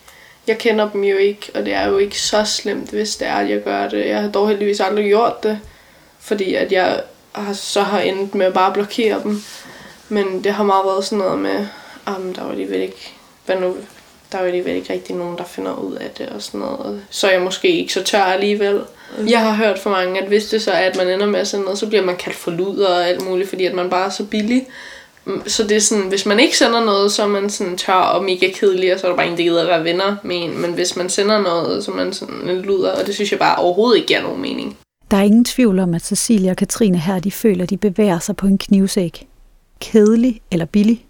Jeg 0.47 0.59
kender 0.59 0.91
dem 0.91 1.05
jo 1.05 1.17
ikke, 1.17 1.51
og 1.55 1.65
det 1.65 1.75
er 1.75 1.89
jo 1.89 1.99
ikke 1.99 2.21
så 2.21 2.45
slemt, 2.45 2.91
hvis 2.91 3.17
det 3.17 3.29
er, 3.29 3.35
at 3.35 3.51
jeg 3.51 3.63
gør 3.63 3.89
det. 3.89 4.09
Jeg 4.09 4.23
har 4.23 4.29
dog 4.29 4.49
heldigvis 4.49 4.81
aldrig 4.81 5.05
gjort 5.05 5.43
det, 5.43 5.61
fordi 6.21 6.55
at 6.55 6.73
jeg 6.73 7.03
så 7.53 7.83
har 7.83 8.01
endt 8.01 8.35
med 8.35 8.47
at 8.47 8.55
bare 8.55 8.73
blokere 8.73 9.23
dem. 9.23 9.43
Men 10.09 10.45
det 10.45 10.53
har 10.53 10.65
meget 10.65 10.87
været 10.87 11.05
sådan 11.05 11.19
noget 11.19 11.39
med, 11.39 11.67
om 12.07 12.35
der 12.35 12.43
var 12.43 12.51
alligevel 12.51 12.81
ikke, 12.81 13.13
hvad 13.47 13.57
nu, 13.57 13.77
der 14.33 14.39
er 14.39 14.43
jo 14.43 14.47
alligevel 14.47 14.75
ikke 14.77 14.93
rigtig 14.93 15.17
nogen, 15.17 15.39
der 15.39 15.45
finder 15.45 15.75
ud 15.75 15.95
af 15.95 16.11
det 16.19 16.29
og 16.29 16.43
sådan 16.43 16.61
noget. 16.61 17.03
Så 17.11 17.27
er 17.27 17.33
jeg 17.33 17.43
måske 17.43 17.69
ikke 17.69 17.93
så 17.93 18.03
tør 18.03 18.23
alligevel. 18.23 18.83
Jeg 19.29 19.41
har 19.41 19.53
hørt 19.53 19.79
for 19.79 19.91
mange, 19.91 20.21
at 20.21 20.29
hvis 20.29 20.47
det 20.47 20.63
så 20.63 20.71
er, 20.71 20.91
at 20.91 20.97
man 20.97 21.09
ender 21.09 21.27
med 21.27 21.41
at 21.41 21.49
sende 21.49 21.65
noget, 21.65 21.79
så 21.79 21.87
bliver 21.87 22.05
man 22.05 22.17
kaldt 22.17 22.37
for 22.39 22.51
luder 22.51 22.89
og 22.89 23.09
alt 23.09 23.25
muligt, 23.25 23.49
fordi 23.49 23.65
at 23.65 23.75
man 23.75 23.91
bare 23.91 24.07
er 24.07 24.11
så 24.11 24.25
billig. 24.25 24.67
Mm, 25.25 25.49
Så 25.49 25.63
det 25.63 25.77
er 25.77 25.81
sådan, 25.81 26.05
hvis 26.05 26.27
man 26.27 26.41
ikke 26.41 26.59
sender 26.59 26.85
noget, 26.85 27.13
så 27.13 27.23
er 27.23 27.27
man 27.27 27.51
sådan 27.51 27.77
tør 27.77 27.93
og 27.93 28.25
mega 28.25 28.51
kedelig, 28.55 28.95
og 28.95 29.01
så 29.01 29.07
er 29.07 29.11
der 29.11 29.17
bare 29.17 29.27
en, 29.27 29.37
der 29.37 29.43
gider 29.43 29.63
at 29.63 29.69
være 29.69 29.85
venner 29.85 30.17
med 30.23 30.37
en. 30.37 30.59
Men 30.61 30.73
hvis 30.73 30.97
man 30.97 31.11
sender 31.11 31.41
noget, 31.41 31.85
så 31.85 31.91
er 31.91 31.95
man 31.97 32.13
sådan 32.13 32.49
en 32.49 32.63
luder, 32.63 32.93
og 32.93 33.07
det 33.07 33.15
synes 33.15 33.31
jeg 33.31 33.39
bare 33.39 33.57
overhovedet 33.57 33.97
ikke 33.97 34.07
giver 34.09 34.23
nogen 34.23 34.43
mening. 34.43 34.79
Der 35.11 35.17
er 35.17 35.23
ingen 35.23 35.45
tvivl 35.45 35.79
om, 35.79 35.95
at 35.95 36.03
Cecilia 36.03 36.51
og 36.51 36.57
Katrine 36.57 36.99
her, 36.99 37.19
de 37.19 37.31
føler, 37.31 37.63
at 37.63 37.71
de 37.71 37.77
bevæger 37.77 38.19
sig 38.19 38.37
på 38.37 38.47
en 38.47 38.59
knivsæk. 38.59 39.29
Kedelig 39.81 40.41
eller 40.51 40.67
billig, 40.67 41.07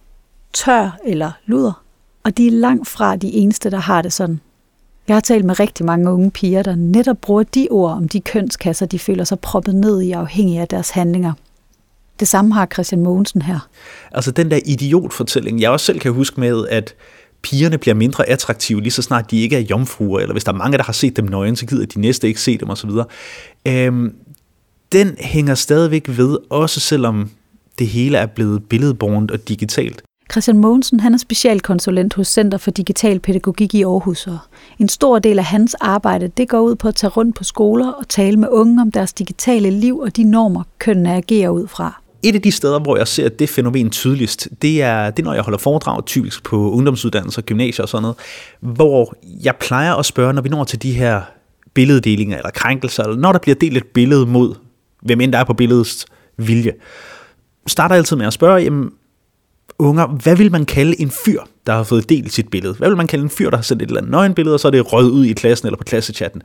tør 0.52 0.98
eller 1.04 1.32
luder. 1.46 1.82
Og 2.24 2.36
de 2.36 2.46
er 2.46 2.50
langt 2.50 2.88
fra 2.88 3.16
de 3.16 3.32
eneste, 3.32 3.70
der 3.70 3.78
har 3.78 4.02
det 4.02 4.12
sådan. 4.12 4.40
Jeg 5.08 5.16
har 5.16 5.20
talt 5.20 5.44
med 5.44 5.60
rigtig 5.60 5.86
mange 5.86 6.10
unge 6.10 6.30
piger, 6.30 6.62
der 6.62 6.74
netop 6.74 7.18
bruger 7.20 7.42
de 7.42 7.68
ord 7.70 7.92
om 7.92 8.08
de 8.08 8.20
kønskasser, 8.20 8.86
de 8.86 8.98
føler 8.98 9.24
sig 9.24 9.40
proppet 9.40 9.74
ned 9.74 10.00
i 10.00 10.12
afhængig 10.12 10.58
af 10.58 10.68
deres 10.68 10.90
handlinger. 10.90 11.32
Det 12.20 12.28
samme 12.28 12.54
har 12.54 12.66
Christian 12.72 13.02
Mogensen 13.02 13.42
her. 13.42 13.68
Altså 14.12 14.30
den 14.30 14.50
der 14.50 14.60
idiotfortælling, 14.64 15.60
jeg 15.60 15.70
også 15.70 15.86
selv 15.86 15.98
kan 15.98 16.12
huske 16.12 16.40
med, 16.40 16.68
at 16.68 16.94
pigerne 17.42 17.78
bliver 17.78 17.94
mindre 17.94 18.28
attraktive, 18.28 18.80
lige 18.80 18.92
så 18.92 19.02
snart 19.02 19.30
de 19.30 19.40
ikke 19.40 19.56
er 19.56 19.60
jomfruer, 19.60 20.20
eller 20.20 20.32
hvis 20.32 20.44
der 20.44 20.52
er 20.52 20.56
mange, 20.56 20.78
der 20.78 20.84
har 20.84 20.92
set 20.92 21.16
dem 21.16 21.24
nøgen, 21.24 21.56
så 21.56 21.66
gider 21.66 21.86
de 21.86 22.00
næste 22.00 22.28
ikke 22.28 22.40
se 22.40 22.58
dem 22.58 22.70
osv. 22.70 22.90
Øhm, 23.68 24.14
den 24.92 25.16
hænger 25.18 25.54
stadigvæk 25.54 26.08
ved, 26.08 26.38
også 26.50 26.80
selvom 26.80 27.30
det 27.78 27.86
hele 27.86 28.18
er 28.18 28.26
blevet 28.26 28.64
billedbornt 28.64 29.30
og 29.30 29.48
digitalt. 29.48 30.02
Christian 30.30 30.58
Mogensen 30.58 31.00
han 31.00 31.14
er 31.14 31.18
specialkonsulent 31.18 32.14
hos 32.14 32.28
Center 32.28 32.58
for 32.58 32.70
Digital 32.70 33.20
Pædagogik 33.20 33.74
i 33.74 33.82
Aarhus, 33.82 34.26
og 34.26 34.38
en 34.78 34.88
stor 34.88 35.18
del 35.18 35.38
af 35.38 35.44
hans 35.44 35.74
arbejde 35.74 36.28
det 36.28 36.48
går 36.48 36.60
ud 36.60 36.74
på 36.74 36.88
at 36.88 36.94
tage 36.94 37.10
rundt 37.10 37.36
på 37.36 37.44
skoler 37.44 37.92
og 37.92 38.08
tale 38.08 38.36
med 38.36 38.48
unge 38.48 38.82
om 38.82 38.92
deres 38.92 39.12
digitale 39.12 39.70
liv 39.70 39.98
og 39.98 40.16
de 40.16 40.24
normer, 40.24 40.62
kønnene 40.78 41.14
agerer 41.14 41.48
ud 41.48 41.66
fra. 41.66 42.02
Et 42.26 42.34
af 42.34 42.42
de 42.42 42.52
steder, 42.52 42.78
hvor 42.78 42.96
jeg 42.96 43.08
ser 43.08 43.28
det 43.28 43.48
fænomen 43.48 43.90
tydeligst, 43.90 44.48
det 44.62 44.82
er, 44.82 45.10
det 45.10 45.22
er 45.22 45.24
når 45.24 45.34
jeg 45.34 45.42
holder 45.42 45.58
foredrag, 45.58 46.06
typisk 46.06 46.42
på 46.42 46.70
ungdomsuddannelser, 46.70 47.42
gymnasier 47.42 47.82
og 47.82 47.88
sådan 47.88 48.02
noget, 48.02 48.16
hvor 48.60 49.14
jeg 49.44 49.56
plejer 49.60 49.94
at 49.94 50.06
spørge, 50.06 50.32
når 50.32 50.42
vi 50.42 50.48
når 50.48 50.64
til 50.64 50.82
de 50.82 50.92
her 50.92 51.20
billeddelinger 51.74 52.36
eller 52.36 52.50
krænkelser, 52.50 53.02
eller 53.02 53.16
når 53.16 53.32
der 53.32 53.38
bliver 53.38 53.54
delt 53.54 53.76
et 53.76 53.86
billede 53.86 54.26
mod, 54.26 54.54
hvem 55.02 55.20
end 55.20 55.32
der 55.32 55.38
er 55.38 55.44
på 55.44 55.54
billedets 55.54 56.06
vilje, 56.36 56.72
starter 57.66 57.94
jeg 57.94 58.00
altid 58.00 58.16
med 58.16 58.26
at 58.26 58.32
spørge, 58.32 58.62
jamen, 58.62 58.90
unger, 59.78 60.06
hvad 60.06 60.36
vil 60.36 60.52
man 60.52 60.64
kalde 60.64 61.00
en 61.00 61.10
fyr, 61.10 61.40
der 61.66 61.72
har 61.72 61.82
fået 61.82 62.08
delt 62.08 62.32
sit 62.32 62.48
billede? 62.48 62.74
Hvad 62.74 62.88
vil 62.88 62.96
man 62.96 63.06
kalde 63.06 63.22
en 63.24 63.30
fyr, 63.30 63.50
der 63.50 63.56
har 63.56 63.62
sendt 63.62 63.82
et 63.82 63.86
eller 63.86 64.00
andet 64.00 64.10
nøgenbillede, 64.10 64.54
og 64.54 64.60
så 64.60 64.68
er 64.68 64.72
det 64.72 64.92
røget 64.92 65.10
ud 65.10 65.24
i 65.24 65.32
klassen 65.32 65.66
eller 65.66 65.78
på 65.78 65.84
klassechatten? 65.84 66.42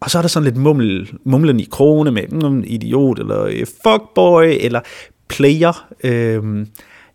Og 0.00 0.10
så 0.10 0.18
er 0.18 0.22
der 0.22 0.28
sådan 0.28 0.44
lidt 0.44 0.56
muml, 0.56 1.10
mumlen 1.24 1.60
i 1.60 1.68
krone 1.70 2.10
med 2.10 2.50
mm, 2.50 2.64
idiot, 2.66 3.18
eller 3.18 3.44
eh, 3.44 3.66
fuckboy, 3.82 4.56
eller 4.60 4.80
player. 5.28 5.88
Øhm, 6.04 6.66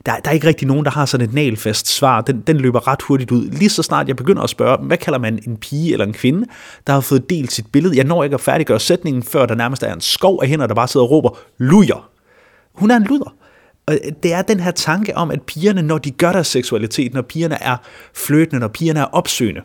der, 0.06 0.16
der 0.16 0.30
er 0.30 0.34
ikke 0.34 0.48
rigtig 0.48 0.68
nogen, 0.68 0.86
der 0.86 0.92
har 0.92 1.06
sådan 1.06 1.28
et 1.28 1.34
nalfast 1.34 1.88
svar. 1.88 2.22
Den, 2.22 2.44
den 2.48 2.58
løber 2.58 2.88
ret 2.88 3.02
hurtigt 3.02 3.32
ud. 3.32 3.50
Lige 3.50 3.70
så 3.70 3.84
snart 3.84 4.08
jeg 4.08 4.16
begynder 4.16 4.42
at 4.42 4.50
spørge, 4.50 4.78
hvad 4.86 4.98
kalder 4.98 5.20
man 5.20 5.40
en 5.48 5.58
pige 5.58 5.94
eller 5.94 6.06
en 6.06 6.14
kvinde, 6.14 6.48
der 6.88 6.94
har 6.94 7.02
fået 7.02 7.30
delt 7.30 7.52
sit 7.52 7.72
billede. 7.72 7.98
Jeg 7.98 8.04
når 8.04 8.24
ikke 8.24 8.34
at 8.34 8.42
færdiggøre 8.42 8.80
sætningen, 8.80 9.24
før 9.24 9.46
der 9.46 9.56
nærmest 9.56 9.84
er 9.84 9.94
en 9.94 10.02
skov 10.02 10.40
af 10.42 10.48
hænder, 10.48 10.68
der 10.68 10.76
bare 10.76 10.88
sidder 10.88 11.06
og 11.06 11.12
råber, 11.12 11.30
lujer. 11.58 12.10
Hun 12.74 12.92
er 12.92 12.96
en 12.96 13.04
luder. 13.04 13.36
Og 13.88 13.98
det 14.24 14.34
er 14.34 14.42
den 14.42 14.60
her 14.60 14.72
tanke 14.72 15.18
om, 15.18 15.32
at 15.32 15.42
pigerne, 15.42 15.82
når 15.82 15.98
de 15.98 16.12
gør 16.12 16.32
deres 16.32 16.48
seksualitet, 16.48 17.14
når 17.14 17.22
pigerne 17.22 17.64
er 17.64 17.78
fløtende, 18.14 18.60
når 18.60 18.68
pigerne 18.68 19.00
er 19.00 19.04
opsøgende, 19.06 19.62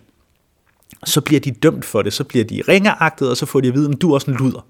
så 1.04 1.20
bliver 1.20 1.40
de 1.40 1.50
dømt 1.50 1.84
for 1.84 2.02
det, 2.02 2.12
så 2.12 2.24
bliver 2.24 2.44
de 2.44 2.62
ringeragtet, 2.68 3.30
og 3.30 3.36
så 3.36 3.46
får 3.46 3.60
de 3.60 3.68
at 3.68 3.74
vide, 3.74 3.90
at 3.90 4.00
du 4.02 4.10
er 4.10 4.14
også 4.14 4.30
en 4.30 4.36
luder. 4.36 4.66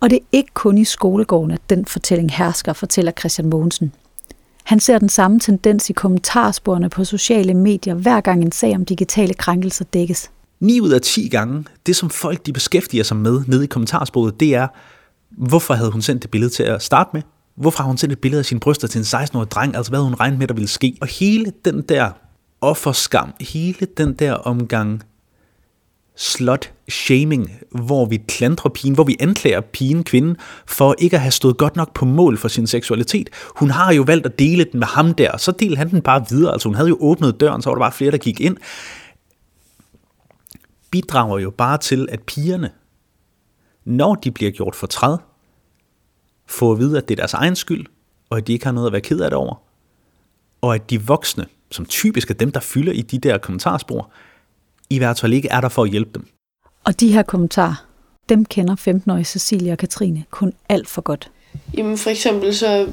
Og 0.00 0.10
det 0.10 0.16
er 0.16 0.26
ikke 0.32 0.50
kun 0.54 0.78
i 0.78 0.84
skolegården, 0.84 1.50
at 1.50 1.60
den 1.70 1.86
fortælling 1.86 2.32
hersker, 2.32 2.72
fortæller 2.72 3.12
Christian 3.18 3.48
Mogensen. 3.48 3.92
Han 4.64 4.80
ser 4.80 4.98
den 4.98 5.08
samme 5.08 5.40
tendens 5.40 5.90
i 5.90 5.92
kommentarsporene 5.92 6.88
på 6.88 7.04
sociale 7.04 7.54
medier, 7.54 7.94
hver 7.94 8.20
gang 8.20 8.42
en 8.42 8.52
sag 8.52 8.74
om 8.74 8.84
digitale 8.84 9.34
krænkelser 9.34 9.84
dækkes. 9.84 10.30
9 10.60 10.80
ud 10.80 10.90
af 10.90 11.00
10 11.00 11.28
gange, 11.28 11.64
det 11.86 11.96
som 11.96 12.10
folk 12.10 12.46
de 12.46 12.52
beskæftiger 12.52 13.04
sig 13.04 13.16
med 13.16 13.42
nede 13.46 13.64
i 13.64 13.66
kommentarsporet, 13.66 14.40
det 14.40 14.54
er, 14.54 14.68
hvorfor 15.30 15.74
havde 15.74 15.90
hun 15.90 16.02
sendt 16.02 16.22
det 16.22 16.30
billede 16.30 16.52
til 16.52 16.62
at 16.62 16.82
starte 16.82 17.10
med? 17.12 17.22
Hvorfor 17.54 17.82
har 17.82 17.88
hun 17.88 17.98
sendt 17.98 18.12
et 18.12 18.18
billede 18.18 18.38
af 18.38 18.44
sine 18.44 18.60
bryster 18.60 18.88
til 18.88 18.98
en 18.98 19.04
16-årig 19.04 19.50
dreng? 19.50 19.76
Altså 19.76 19.90
hvad 19.90 19.98
havde 19.98 20.08
hun 20.08 20.14
regnet 20.14 20.38
med, 20.38 20.48
der 20.48 20.54
ville 20.54 20.68
ske? 20.68 20.96
Og 21.00 21.06
hele 21.06 21.52
den 21.64 21.82
der 21.82 22.10
offerskam, 22.60 23.32
hele 23.40 23.86
den 23.96 24.14
der 24.14 24.32
omgang 24.32 25.02
slut-shaming, 26.16 27.50
hvor 27.70 28.06
vi 28.06 28.16
klandrer 28.16 28.70
pigen, 28.70 28.94
hvor 28.94 29.04
vi 29.04 29.16
anklager 29.20 29.60
pigen, 29.60 30.04
kvinden, 30.04 30.36
for 30.66 30.94
ikke 30.98 31.16
at 31.16 31.20
have 31.20 31.30
stået 31.30 31.56
godt 31.56 31.76
nok 31.76 31.94
på 31.94 32.04
mål 32.04 32.38
for 32.38 32.48
sin 32.48 32.66
seksualitet. 32.66 33.30
Hun 33.56 33.70
har 33.70 33.92
jo 33.92 34.02
valgt 34.02 34.26
at 34.26 34.38
dele 34.38 34.64
den 34.64 34.80
med 34.80 34.86
ham 34.86 35.14
der, 35.14 35.36
så 35.36 35.52
delte 35.52 35.76
han 35.76 35.90
den 35.90 36.02
bare 36.02 36.24
videre. 36.30 36.52
Altså 36.52 36.68
hun 36.68 36.74
havde 36.74 36.88
jo 36.88 36.96
åbnet 37.00 37.40
døren, 37.40 37.62
så 37.62 37.70
var 37.70 37.74
der 37.74 37.80
bare 37.80 37.92
flere, 37.92 38.10
der 38.10 38.18
gik 38.18 38.40
ind. 38.40 38.56
Bidrager 40.90 41.38
jo 41.38 41.50
bare 41.50 41.78
til, 41.78 42.08
at 42.10 42.22
pigerne, 42.22 42.70
når 43.84 44.14
de 44.14 44.30
bliver 44.30 44.50
gjort 44.50 44.74
for 44.74 44.86
træd, 44.86 45.16
får 46.46 46.72
at 46.72 46.78
vide, 46.78 46.98
at 46.98 47.08
det 47.08 47.14
er 47.14 47.16
deres 47.16 47.34
egen 47.34 47.56
skyld, 47.56 47.86
og 48.30 48.38
at 48.38 48.46
de 48.46 48.52
ikke 48.52 48.64
har 48.64 48.72
noget 48.72 48.86
at 48.86 48.92
være 48.92 49.00
ked 49.00 49.20
af 49.20 49.30
det 49.30 49.36
over. 49.36 49.62
Og 50.60 50.74
at 50.74 50.90
de 50.90 51.02
voksne, 51.02 51.46
som 51.70 51.86
typisk 51.86 52.30
er 52.30 52.34
dem, 52.34 52.52
der 52.52 52.60
fylder 52.60 52.92
i 52.92 53.02
de 53.02 53.18
der 53.18 53.38
kommentarspor, 53.38 54.10
i 54.94 54.98
hvert 54.98 55.20
fald 55.20 55.32
ikke 55.32 55.48
er 55.48 55.60
der 55.60 55.68
for 55.68 55.82
at 55.84 55.90
hjælpe 55.90 56.10
dem. 56.14 56.26
Og 56.84 57.00
de 57.00 57.12
her 57.12 57.22
kommentarer, 57.22 57.84
dem 58.28 58.44
kender 58.44 58.76
15-årige 58.76 59.24
Cecilia 59.24 59.72
og 59.72 59.78
Katrine 59.78 60.24
kun 60.30 60.52
alt 60.68 60.88
for 60.88 61.02
godt. 61.02 61.30
Jamen 61.76 61.98
for 61.98 62.10
eksempel 62.10 62.54
så... 62.54 62.86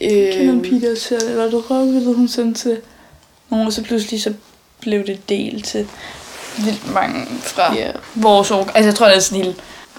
Øh, 0.00 0.10
kender 0.32 0.52
en 0.52 0.62
pige, 0.62 0.80
der 0.80 0.94
ser, 0.94 1.18
eller 1.30 1.44
det 1.44 1.70
røvbillede, 1.70 2.14
hun 2.14 2.28
sendte 2.28 2.60
til 2.60 2.78
nogen, 3.50 3.66
og 3.66 3.72
så 3.72 3.82
pludselig 3.84 4.22
så 4.22 4.34
blev 4.80 5.06
det 5.06 5.28
delt 5.28 5.64
til 5.64 5.88
vildt 6.64 6.92
mange 6.94 7.26
fra 7.42 7.74
Ja. 7.74 7.90
vores 8.14 8.50
år. 8.50 8.64
Altså 8.74 8.88
jeg 8.88 8.94
tror, 8.94 9.06
det 9.06 9.16
er 9.16 9.20
sådan 9.20 9.44
hele 9.44 9.54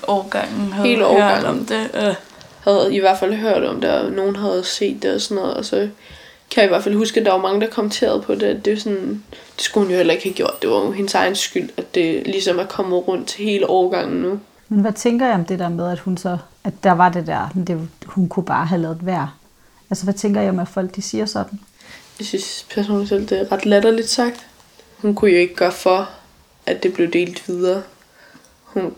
årgangen. 0.07 0.73
havde 0.73 0.87
Hele 0.87 1.01
hørt 1.01 1.07
årgangen. 1.11 1.45
om 1.45 1.65
det. 1.65 1.89
Øh. 1.95 2.15
havde 2.59 2.95
i 2.95 2.99
hvert 2.99 3.19
fald 3.19 3.33
hørt 3.33 3.63
om 3.63 3.81
det, 3.81 3.89
og 3.89 4.11
nogen 4.11 4.35
havde 4.35 4.63
set 4.63 5.03
det 5.03 5.13
og 5.15 5.21
sådan 5.21 5.35
noget, 5.43 5.53
og 5.57 5.65
så 5.65 5.89
kan 6.51 6.61
jeg 6.61 6.65
i 6.65 6.73
hvert 6.73 6.83
fald 6.83 6.95
huske, 6.95 7.19
at 7.19 7.25
der 7.25 7.31
var 7.31 7.41
mange, 7.41 7.61
der 7.61 7.67
kommenterede 7.67 8.21
på 8.21 8.35
det, 8.35 8.43
at 8.43 8.65
det, 8.65 8.73
er 8.73 8.77
sådan, 8.77 9.23
det 9.55 9.63
skulle 9.63 9.85
hun 9.85 9.91
jo 9.91 9.97
heller 9.97 10.13
ikke 10.13 10.25
have 10.25 10.33
gjort. 10.33 10.61
Det 10.61 10.69
var 10.69 10.85
jo 10.85 10.91
hendes 10.91 11.13
egen 11.13 11.35
skyld, 11.35 11.69
at 11.77 11.95
det 11.95 12.27
ligesom 12.27 12.59
er 12.59 12.65
kommet 12.65 13.07
rundt 13.07 13.27
til 13.27 13.45
hele 13.45 13.69
årgangen 13.69 14.21
nu. 14.21 14.39
Men 14.69 14.81
hvad 14.81 14.93
tænker 14.93 15.25
jeg 15.25 15.35
om 15.35 15.45
det 15.45 15.59
der 15.59 15.69
med, 15.69 15.91
at 15.91 15.99
hun 15.99 16.17
så, 16.17 16.37
at 16.63 16.73
der 16.83 16.91
var 16.91 17.09
det 17.09 17.27
der, 17.27 17.49
men 17.55 17.65
det, 17.65 17.89
hun 18.05 18.29
kunne 18.29 18.45
bare 18.45 18.65
have 18.65 18.81
lavet 18.81 18.99
være? 19.01 19.29
Altså, 19.89 20.03
hvad 20.03 20.13
tænker 20.13 20.41
jeg 20.41 20.49
om, 20.49 20.59
at 20.59 20.67
folk 20.67 20.95
de 20.95 21.01
siger 21.01 21.25
sådan? 21.25 21.59
Jeg 22.19 22.27
synes 22.27 22.65
personligt 22.73 23.09
selv, 23.09 23.27
det 23.27 23.39
er 23.39 23.51
ret 23.51 23.65
latterligt 23.65 24.09
sagt. 24.09 24.47
Hun 24.97 25.15
kunne 25.15 25.31
jo 25.31 25.37
ikke 25.37 25.55
gøre 25.55 25.71
for, 25.71 26.09
at 26.65 26.83
det 26.83 26.93
blev 26.93 27.11
delt 27.13 27.47
videre. 27.47 27.81
Hun, 28.63 28.93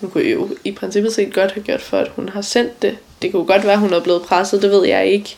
hun 0.00 0.10
kunne 0.10 0.24
jo 0.24 0.48
i 0.64 0.72
princippet 0.72 1.14
set 1.14 1.34
godt 1.34 1.52
have 1.52 1.64
gjort 1.64 1.82
for, 1.82 1.98
at 1.98 2.08
hun 2.08 2.28
har 2.28 2.40
sendt 2.40 2.82
det. 2.82 2.98
Det 3.22 3.32
kunne 3.32 3.46
godt 3.46 3.64
være, 3.64 3.72
at 3.72 3.78
hun 3.78 3.92
er 3.92 4.02
blevet 4.02 4.22
presset, 4.22 4.62
det 4.62 4.70
ved 4.70 4.86
jeg 4.86 5.06
ikke. 5.06 5.36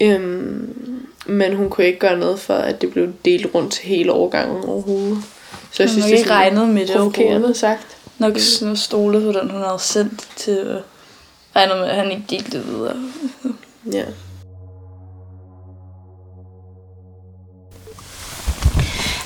Øhm, 0.00 1.06
men 1.26 1.56
hun 1.56 1.70
kunne 1.70 1.86
ikke 1.86 1.98
gøre 1.98 2.18
noget 2.18 2.40
for, 2.40 2.54
at 2.54 2.80
det 2.80 2.90
blev 2.90 3.12
delt 3.24 3.46
rundt 3.54 3.72
til 3.72 3.84
hele 3.84 4.12
årgangen 4.12 4.64
overhovedet. 4.64 5.18
Så 5.72 5.82
jeg 5.82 5.90
Hun 5.90 6.02
synes, 6.02 6.04
har 6.04 6.08
det 6.08 6.14
er 6.14 6.18
ikke 6.18 6.30
regnet 6.30 6.68
med 6.68 6.86
det 6.86 6.96
overhovedet. 6.96 7.56
sagt. 7.56 7.86
Nok 8.18 8.38
sådan 8.38 8.76
stolet 8.76 9.22
på 9.22 9.40
den, 9.40 9.50
hun 9.50 9.60
havde 9.62 9.78
sendt 9.78 10.28
til 10.36 10.58
øh, 10.58 10.80
regner 11.56 11.76
med, 11.76 11.84
at 11.84 11.96
han 11.96 12.10
ikke 12.10 12.24
delte 12.30 12.58
det 12.58 12.66
videre. 12.66 12.96
Ja. 13.92 14.04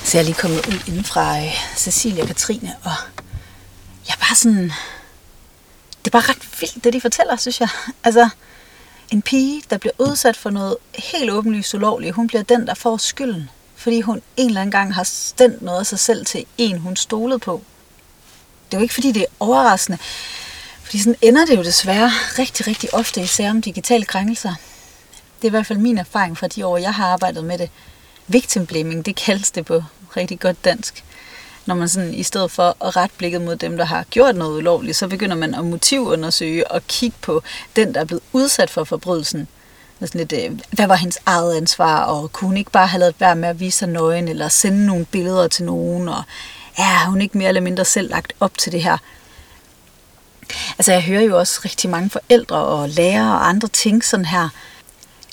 Så 0.04 0.18
jeg 0.18 0.20
er 0.22 0.24
lige 0.24 0.34
kommet 0.34 0.66
ud 0.68 0.78
inden 0.88 1.04
fra 1.04 1.38
øh, 1.38 1.52
Cecilia 1.76 2.22
og 2.22 2.26
Katrine, 2.28 2.74
og 2.84 2.90
jeg 4.08 4.14
er 4.14 4.18
bare 4.20 4.34
sådan... 4.36 4.62
Det 6.04 6.06
er 6.06 6.20
bare 6.20 6.22
ret 6.28 6.60
vildt, 6.60 6.84
det 6.84 6.92
de 6.92 7.00
fortæller, 7.00 7.36
synes 7.36 7.60
jeg. 7.60 7.68
Altså, 8.04 8.28
en 9.10 9.22
pige, 9.22 9.62
der 9.70 9.78
bliver 9.78 9.92
udsat 9.98 10.36
for 10.36 10.50
noget 10.50 10.76
helt 10.94 11.30
åbenlyst 11.30 11.74
ulovligt, 11.74 12.14
hun 12.14 12.26
bliver 12.26 12.42
den, 12.42 12.66
der 12.66 12.74
får 12.74 12.96
skylden. 12.96 13.50
Fordi 13.76 14.00
hun 14.00 14.22
en 14.36 14.48
eller 14.48 14.60
anden 14.60 14.70
gang 14.70 14.94
har 14.94 15.02
stændt 15.02 15.62
noget 15.62 15.80
af 15.80 15.86
sig 15.86 15.98
selv 15.98 16.26
til 16.26 16.44
en, 16.58 16.78
hun 16.78 16.96
stolede 16.96 17.38
på. 17.38 17.62
Det 18.66 18.76
er 18.76 18.80
jo 18.80 18.82
ikke, 18.82 18.94
fordi 18.94 19.12
det 19.12 19.22
er 19.22 19.26
overraskende. 19.40 19.98
Fordi 20.82 20.98
sådan 20.98 21.16
ender 21.22 21.46
det 21.46 21.56
jo 21.56 21.62
desværre 21.62 22.10
rigtig, 22.38 22.66
rigtig 22.66 22.94
ofte 22.94 23.22
i 23.22 23.26
sager 23.26 23.50
om 23.50 23.62
digitale 23.62 24.04
krænkelser. 24.04 24.54
Det 25.36 25.44
er 25.44 25.46
i 25.46 25.50
hvert 25.50 25.66
fald 25.66 25.78
min 25.78 25.98
erfaring 25.98 26.38
fra 26.38 26.48
de 26.48 26.66
år, 26.66 26.76
jeg 26.76 26.94
har 26.94 27.06
arbejdet 27.06 27.44
med 27.44 27.58
det. 27.58 27.70
Victim 28.26 28.66
blaming, 28.66 29.06
det 29.06 29.16
kaldes 29.16 29.50
det 29.50 29.64
på 29.64 29.84
rigtig 30.16 30.40
godt 30.40 30.64
dansk. 30.64 31.04
Når 31.66 31.74
man 31.74 31.88
sådan, 31.88 32.14
i 32.14 32.22
stedet 32.22 32.50
for 32.50 32.76
at 32.84 32.96
rette 32.96 33.14
blikket 33.18 33.42
mod 33.42 33.56
dem, 33.56 33.76
der 33.76 33.84
har 33.84 34.04
gjort 34.10 34.36
noget 34.36 34.58
ulovligt, 34.58 34.96
så 34.96 35.08
begynder 35.08 35.36
man 35.36 35.54
at 35.54 35.64
motivundersøge 35.64 36.70
og 36.70 36.86
kigge 36.86 37.16
på 37.20 37.42
den, 37.76 37.94
der 37.94 38.00
er 38.00 38.04
blevet 38.04 38.22
udsat 38.32 38.70
for 38.70 38.84
forbrydelsen. 38.84 39.48
Det 40.00 40.08
Sådan 40.08 40.18
lidt, 40.18 40.32
øh, 40.32 40.60
hvad 40.70 40.86
var 40.86 40.94
hendes 40.94 41.18
eget 41.26 41.56
ansvar, 41.56 42.04
og 42.04 42.32
kunne 42.32 42.48
hun 42.48 42.56
ikke 42.56 42.70
bare 42.70 42.86
have 42.86 43.00
lavet 43.00 43.14
være 43.18 43.36
med 43.36 43.48
at 43.48 43.60
vise 43.60 43.78
sig 43.78 43.88
nøgen, 43.88 44.28
eller 44.28 44.48
sende 44.48 44.86
nogle 44.86 45.04
billeder 45.04 45.48
til 45.48 45.64
nogen, 45.64 46.08
og 46.08 46.22
ja, 46.78 46.84
er 46.84 47.06
hun 47.06 47.20
ikke 47.20 47.38
mere 47.38 47.48
eller 47.48 47.60
mindre 47.60 47.84
selv 47.84 48.10
lagt 48.10 48.32
op 48.40 48.58
til 48.58 48.72
det 48.72 48.82
her? 48.82 48.98
Altså 50.78 50.92
jeg 50.92 51.02
hører 51.02 51.22
jo 51.22 51.38
også 51.38 51.60
rigtig 51.64 51.90
mange 51.90 52.10
forældre 52.10 52.56
og 52.56 52.88
lærere 52.88 53.34
og 53.34 53.48
andre 53.48 53.68
ting 53.68 54.04
sådan 54.04 54.26
her. 54.26 54.48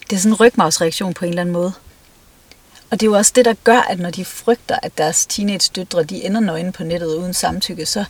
Det 0.09 0.15
er 0.15 0.19
sådan 0.19 0.31
en 0.31 0.39
rygmavsreaktion 0.39 1.13
på 1.13 1.25
en 1.25 1.29
eller 1.29 1.41
anden 1.41 1.53
måde. 1.53 1.73
Og 2.91 2.99
det 2.99 3.05
er 3.05 3.09
jo 3.09 3.17
også 3.17 3.31
det, 3.35 3.45
der 3.45 3.53
gør, 3.63 3.79
at 3.79 3.99
når 3.99 4.09
de 4.09 4.25
frygter, 4.25 4.77
at 4.83 4.97
deres 4.97 5.25
teenage-døtre 5.25 6.03
de 6.03 6.25
ender 6.25 6.39
nøgne 6.39 6.71
på 6.71 6.83
nettet 6.83 7.15
uden 7.15 7.33
samtykke, 7.33 7.85
så 7.85 8.05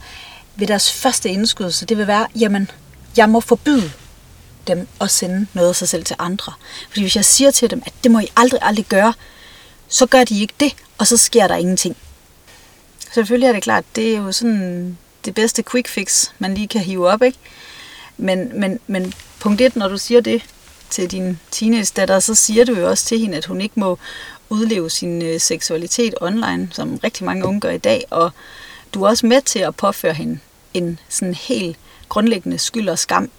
vil 0.55 0.67
deres 0.67 0.91
første 0.91 1.29
indskud, 1.29 1.71
så 1.71 1.85
det 1.85 1.97
vil 1.97 2.07
være, 2.07 2.27
jamen, 2.39 2.71
jeg 3.17 3.29
må 3.29 3.39
forbyde 3.39 3.91
dem 4.67 4.87
at 5.01 5.11
sende 5.11 5.47
noget 5.53 5.69
af 5.69 5.75
sig 5.75 5.89
selv 5.89 6.03
til 6.03 6.15
andre. 6.19 6.53
Fordi 6.89 7.01
hvis 7.01 7.15
jeg 7.15 7.25
siger 7.25 7.51
til 7.51 7.69
dem, 7.69 7.83
at 7.85 7.93
det 8.03 8.11
må 8.11 8.19
I 8.19 8.27
aldrig, 8.35 8.59
aldrig 8.63 8.85
gøre, 8.85 9.13
så 9.87 10.05
gør 10.05 10.23
de 10.23 10.41
ikke 10.41 10.53
det, 10.59 10.75
og 10.97 11.07
så 11.07 11.17
sker 11.17 11.47
der 11.47 11.55
ingenting. 11.55 11.97
Selvfølgelig 13.13 13.47
er 13.47 13.53
det 13.53 13.63
klart, 13.63 13.83
det 13.95 14.13
er 14.13 14.17
jo 14.17 14.31
sådan 14.31 14.97
det 15.25 15.35
bedste 15.35 15.63
quick 15.71 15.87
fix, 15.87 16.29
man 16.39 16.53
lige 16.53 16.67
kan 16.67 16.81
hive 16.81 17.09
op, 17.09 17.21
ikke? 17.21 17.37
Men, 18.17 18.59
men, 18.59 18.79
men 18.87 19.13
punkt 19.39 19.61
et, 19.61 19.75
når 19.75 19.87
du 19.87 19.97
siger 19.97 20.21
det 20.21 20.41
til 20.89 21.11
din 21.11 21.39
teenage-datter, 21.51 22.19
så 22.19 22.35
siger 22.35 22.65
du 22.65 22.73
jo 22.73 22.89
også 22.89 23.05
til 23.05 23.19
hende, 23.19 23.37
at 23.37 23.45
hun 23.45 23.61
ikke 23.61 23.79
må 23.79 23.97
udleve 24.51 24.89
sin 24.89 25.21
øh, 25.21 25.39
seksualitet 25.39 26.13
online, 26.21 26.69
som 26.71 26.99
rigtig 27.03 27.25
mange 27.25 27.45
unge 27.45 27.59
gør 27.59 27.69
i 27.69 27.77
dag, 27.77 28.05
og 28.09 28.31
du 28.93 29.03
er 29.03 29.09
også 29.09 29.25
med 29.25 29.41
til 29.41 29.59
at 29.59 29.75
påføre 29.75 30.13
hende 30.13 30.39
en 30.73 30.99
sådan 31.09 31.33
helt 31.33 31.77
grundlæggende 32.09 32.57
skyld 32.57 32.89
og 32.89 32.99
skam 32.99 33.29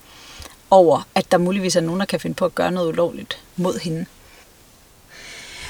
over, 0.71 1.07
at 1.15 1.33
der 1.33 1.39
muligvis 1.39 1.77
er 1.77 1.81
nogen, 1.81 2.01
der 2.01 2.07
kan 2.07 2.21
finde 2.21 2.35
på 2.35 2.45
at 2.45 2.55
gøre 2.55 2.73
noget 2.73 2.89
ulovligt 2.89 3.39
mod 3.57 3.79
hende. 3.79 4.07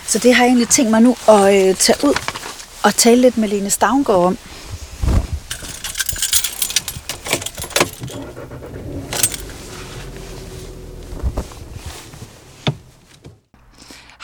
Så 0.06 0.18
det 0.18 0.34
har 0.34 0.44
jeg 0.44 0.48
egentlig 0.48 0.68
tænkt 0.68 0.90
mig 0.90 1.00
nu 1.02 1.16
at 1.28 1.68
øh, 1.68 1.76
tage 1.76 1.98
ud 2.04 2.14
og 2.82 2.94
tale 2.94 3.20
lidt 3.20 3.38
med 3.38 3.48
Lene 3.48 3.70
Stavngård 3.70 4.26
om. 4.26 4.38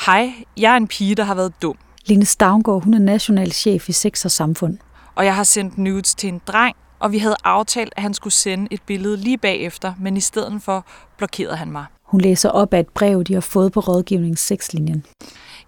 Hej, 0.07 0.33
jeg 0.57 0.73
er 0.73 0.77
en 0.77 0.89
pige, 0.89 1.15
der 1.15 1.25
har 1.25 1.35
været 1.35 1.53
dum, 1.63 1.77
Lene 2.07 2.25
Stavngård, 2.25 2.85
hun 2.85 2.95
er 2.95 2.99
national 2.99 3.53
chef 3.53 3.89
i 3.89 3.93
Sex 3.93 4.25
og 4.25 4.31
Samfund. 4.31 4.79
og 5.15 5.25
jeg 5.25 5.35
har 5.35 5.43
sendt 5.45 5.79
nudes 5.79 6.15
til 6.15 6.29
en 6.29 6.41
dreng, 6.47 6.77
og 6.99 7.13
vi 7.13 7.19
havde 7.19 7.37
aftalt, 7.45 7.93
at 7.97 8.03
han 8.03 8.15
skulle 8.15 8.35
sende 8.35 8.69
et 8.71 8.83
billede 8.87 9.17
lige 9.17 9.39
bagefter, 9.39 9.95
men 9.99 10.17
i 10.17 10.21
stedet 10.21 10.63
for 10.63 10.87
blokerede 11.19 11.57
han 11.57 11.73
mig. 11.73 11.85
Hun 12.03 12.21
læser 12.21 12.51
op 12.51 12.75
af 12.75 12.81
et 12.81 12.89
brev, 12.89 13.25
de 13.25 13.35
har 13.35 13.41
fået 13.41 13.73
på 13.73 13.81
rådgivningssexlinjen. 13.81 15.05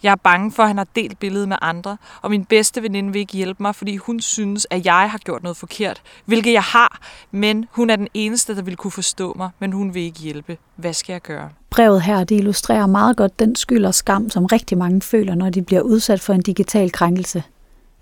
Jeg 0.02 0.10
er 0.10 0.16
bange 0.16 0.52
for, 0.52 0.62
at 0.62 0.68
han 0.68 0.76
har 0.76 0.86
delt 0.96 1.18
billedet 1.18 1.48
med 1.48 1.56
andre, 1.62 1.96
og 2.22 2.30
min 2.30 2.44
bedste 2.44 2.82
veninde 2.82 3.12
vil 3.12 3.20
ikke 3.20 3.36
hjælpe 3.36 3.62
mig, 3.62 3.74
fordi 3.74 3.96
hun 3.96 4.20
synes, 4.20 4.66
at 4.70 4.86
jeg 4.86 5.10
har 5.10 5.18
gjort 5.18 5.42
noget 5.42 5.56
forkert, 5.56 6.02
hvilket 6.24 6.52
jeg 6.52 6.62
har, 6.62 7.00
men 7.30 7.66
hun 7.70 7.90
er 7.90 7.96
den 7.96 8.08
eneste, 8.14 8.56
der 8.56 8.62
vil 8.62 8.76
kunne 8.76 8.90
forstå 8.90 9.34
mig, 9.36 9.50
men 9.58 9.72
hun 9.72 9.94
vil 9.94 10.02
ikke 10.02 10.20
hjælpe. 10.20 10.58
Hvad 10.76 10.92
skal 10.92 11.12
jeg 11.12 11.22
gøre? 11.22 11.50
Brevet 11.70 12.02
her 12.02 12.24
det 12.24 12.36
illustrerer 12.36 12.86
meget 12.86 13.16
godt 13.16 13.38
den 13.38 13.56
skyld 13.56 13.84
og 13.84 13.94
skam, 13.94 14.30
som 14.30 14.44
rigtig 14.44 14.78
mange 14.78 15.02
føler, 15.02 15.34
når 15.34 15.50
de 15.50 15.62
bliver 15.62 15.80
udsat 15.80 16.20
for 16.20 16.32
en 16.32 16.42
digital 16.42 16.92
krænkelse. 16.92 17.42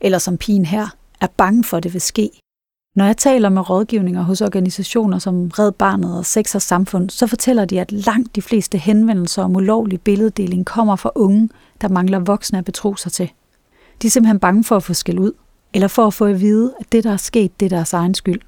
Eller 0.00 0.18
som 0.18 0.38
pigen 0.38 0.64
her, 0.64 0.88
er 1.20 1.26
bange 1.36 1.64
for, 1.64 1.76
at 1.76 1.82
det 1.82 1.92
vil 1.92 2.00
ske. 2.00 2.30
Når 2.98 3.04
jeg 3.04 3.16
taler 3.16 3.48
med 3.48 3.70
rådgivninger 3.70 4.22
hos 4.22 4.40
organisationer 4.40 5.18
som 5.18 5.48
Red 5.48 5.72
Barnet 5.72 6.18
og 6.18 6.26
Sex 6.26 6.54
og 6.54 6.62
Samfund, 6.62 7.10
så 7.10 7.26
fortæller 7.26 7.64
de, 7.64 7.80
at 7.80 7.92
langt 7.92 8.36
de 8.36 8.42
fleste 8.42 8.78
henvendelser 8.78 9.42
om 9.42 9.56
ulovlig 9.56 10.00
billeddeling 10.00 10.66
kommer 10.66 10.96
fra 10.96 11.10
unge, 11.14 11.48
der 11.80 11.88
mangler 11.88 12.18
voksne 12.18 12.58
at 12.58 12.64
betro 12.64 12.96
sig 12.96 13.12
til. 13.12 13.30
De 14.02 14.06
er 14.06 14.10
simpelthen 14.10 14.38
bange 14.40 14.64
for 14.64 14.76
at 14.76 14.82
få 14.82 14.94
skæld 14.94 15.18
ud, 15.18 15.32
eller 15.74 15.88
for 15.88 16.06
at 16.06 16.14
få 16.14 16.24
at 16.24 16.40
vide, 16.40 16.74
at 16.80 16.92
det, 16.92 17.04
der 17.04 17.12
er 17.12 17.16
sket, 17.16 17.60
det 17.60 17.66
er 17.66 17.76
deres 17.76 17.92
egen 17.92 18.14
skyld. 18.14 18.40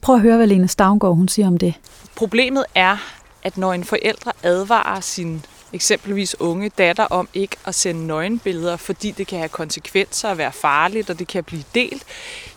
Prøv 0.00 0.14
at 0.14 0.22
høre, 0.22 0.36
hvad 0.36 0.46
Lene 0.46 0.68
Stavngård 0.68 1.16
hun 1.16 1.28
siger 1.28 1.46
om 1.46 1.56
det. 1.56 1.74
Problemet 2.16 2.64
er, 2.74 2.96
at 3.42 3.58
når 3.58 3.72
en 3.72 3.84
forældre 3.84 4.32
advarer 4.42 5.00
sin 5.00 5.44
eksempelvis 5.72 6.40
unge 6.40 6.68
datter 6.68 7.04
om 7.04 7.28
ikke 7.34 7.56
at 7.64 7.74
sende 7.74 8.06
nøgenbilleder, 8.06 8.76
fordi 8.76 9.10
det 9.10 9.26
kan 9.26 9.38
have 9.38 9.48
konsekvenser 9.48 10.28
og 10.28 10.38
være 10.38 10.52
farligt, 10.52 11.10
og 11.10 11.18
det 11.18 11.28
kan 11.28 11.44
blive 11.44 11.64
delt, 11.74 12.02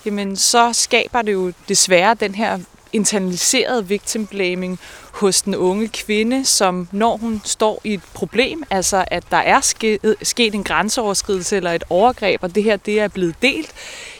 jamen 0.05 0.36
så 0.36 0.74
skaber 0.74 1.22
det 1.22 1.34
jo 1.34 1.53
desværre 1.69 2.13
den 2.13 2.36
her 2.36 2.60
internaliseret 2.95 3.89
victim 3.89 4.27
blaming 4.27 4.79
hos 5.11 5.41
den 5.41 5.55
unge 5.55 5.87
kvinde, 5.87 6.45
som 6.45 6.87
når 6.91 7.17
hun 7.17 7.41
står 7.43 7.81
i 7.83 7.93
et 7.93 8.01
problem, 8.13 8.63
altså 8.69 9.05
at 9.07 9.23
der 9.31 9.37
er 9.37 9.61
sket, 9.61 10.15
sket 10.21 10.55
en 10.55 10.63
grænseoverskridelse 10.63 11.55
eller 11.57 11.71
et 11.71 11.83
overgreb, 11.89 12.43
og 12.43 12.55
det 12.55 12.63
her 12.63 12.77
det 12.77 12.99
er 12.99 13.07
blevet 13.07 13.35
delt, 13.41 13.73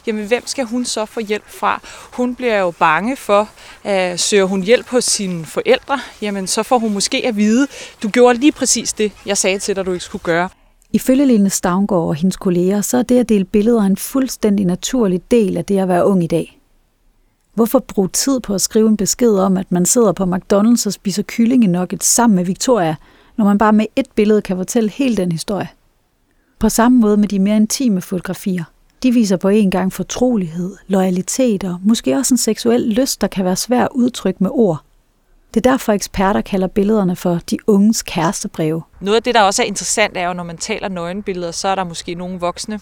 jamen 0.08 0.28
hvem 0.28 0.48
skal 0.48 0.66
hun 0.66 0.86
så 0.86 1.06
få 1.06 1.20
hjælp 1.20 1.50
fra? 1.50 1.82
Hun 2.12 2.36
bliver 2.36 2.60
jo 2.60 2.72
bange 2.72 3.16
for, 3.16 3.50
at 3.84 4.20
søger 4.20 4.46
hun 4.46 4.62
hjælp 4.62 4.90
hos 4.90 5.04
sine 5.04 5.46
forældre, 5.46 6.00
jamen 6.22 6.48
så 6.48 6.64
får 6.64 6.80
hun 6.80 6.94
måske 6.94 7.28
at 7.28 7.38
vide, 7.38 7.68
du 8.04 8.10
gjorde 8.10 8.40
lige 8.40 8.52
præcis 8.52 8.94
det, 8.94 9.12
jeg 9.26 9.38
sagde 9.38 9.60
til 9.60 9.76
dig, 9.76 9.86
du 9.86 9.92
ikke 9.92 10.06
skulle 10.06 10.24
gøre. 10.24 10.50
Ifølge 10.92 11.26
Line 11.26 11.50
Stavngård 11.50 12.08
og 12.08 12.16
hendes 12.16 12.38
kolleger, 12.38 12.82
så 12.82 12.98
er 12.98 13.04
det 13.04 13.20
at 13.20 13.30
dele 13.30 13.46
billeder 13.46 13.82
en 13.82 13.98
fuldstændig 13.98 14.66
naturlig 14.66 15.22
del 15.32 15.58
af 15.58 15.66
det 15.66 15.80
at 15.80 15.88
være 15.88 16.06
ung 16.06 16.24
i 16.24 16.28
dag. 16.28 16.60
Hvorfor 17.56 17.80
bruge 17.80 18.10
tid 18.10 18.40
på 18.40 18.54
at 18.54 18.62
skrive 18.62 18.90
en 18.90 18.98
besked 18.98 19.36
om, 19.36 19.58
at 19.58 19.72
man 19.72 19.86
sidder 19.86 20.12
på 20.12 20.24
McDonald's 20.24 20.86
og 20.86 20.94
spiser 20.94 21.24
kyllingenugget 21.28 22.04
sammen 22.04 22.36
med 22.36 22.46
Victoria, 22.46 22.96
når 23.38 23.46
man 23.46 23.58
bare 23.58 23.74
med 23.74 23.86
et 23.96 24.08
billede 24.16 24.42
kan 24.42 24.58
fortælle 24.58 24.90
hele 24.90 25.18
den 25.18 25.32
historie? 25.32 25.68
På 26.60 26.70
samme 26.70 27.00
måde 27.00 27.18
med 27.18 27.28
de 27.28 27.40
mere 27.40 27.56
intime 27.56 28.02
fotografier. 28.02 28.64
De 29.04 29.12
viser 29.12 29.38
på 29.38 29.50
en 29.50 29.72
gang 29.72 29.94
fortrolighed, 29.94 30.76
loyalitet 30.88 31.64
og 31.64 31.80
måske 31.84 32.16
også 32.16 32.34
en 32.34 32.38
seksuel 32.38 32.82
lyst, 32.82 33.22
der 33.22 33.28
kan 33.28 33.46
være 33.46 33.56
svær 33.56 33.84
at 33.84 33.90
udtrykke 33.92 34.44
med 34.44 34.52
ord. 34.54 34.84
Det 35.54 35.66
er 35.66 35.72
derfor 35.72 35.94
eksperter 35.94 36.42
kalder 36.42 36.68
billederne 36.68 37.16
for 37.16 37.40
de 37.50 37.58
unges 37.68 38.04
kærestebreve. 38.04 38.82
Noget 39.02 39.16
af 39.16 39.24
det, 39.24 39.36
der 39.36 39.42
også 39.42 39.62
er 39.62 39.66
interessant, 39.68 40.18
er 40.18 40.28
jo, 40.28 40.34
når 40.34 40.44
man 40.44 40.58
taler 40.58 40.88
nøgenbilleder, 40.88 41.52
så 41.52 41.68
er 41.68 41.76
der 41.76 41.84
måske 41.84 42.16
nogle 42.16 42.40
voksne, 42.40 42.80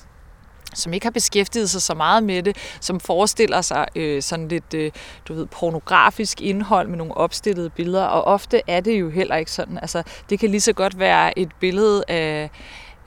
som 0.74 0.94
ikke 0.94 1.06
har 1.06 1.12
beskæftiget 1.12 1.70
sig 1.70 1.82
så 1.82 1.94
meget 1.94 2.24
med 2.24 2.44
det, 2.44 2.58
som 2.80 3.00
forestiller 3.00 3.62
sig 3.62 3.86
øh, 3.96 4.22
sådan 4.22 4.48
lidt, 4.48 4.74
øh, 4.74 4.92
du 5.28 5.34
ved, 5.34 5.46
pornografisk 5.46 6.42
indhold 6.42 6.88
med 6.88 6.98
nogle 6.98 7.18
opstillede 7.18 7.70
billeder, 7.70 8.06
og 8.06 8.24
ofte 8.24 8.62
er 8.68 8.80
det 8.80 9.00
jo 9.00 9.10
heller 9.10 9.36
ikke 9.36 9.52
sådan. 9.52 9.78
Altså, 9.78 10.04
det 10.30 10.40
kan 10.40 10.50
lige 10.50 10.62
så 10.62 10.74
godt 10.74 11.00
være 11.00 11.40
et 11.40 11.50
billede 11.60 12.04
af, 12.08 12.50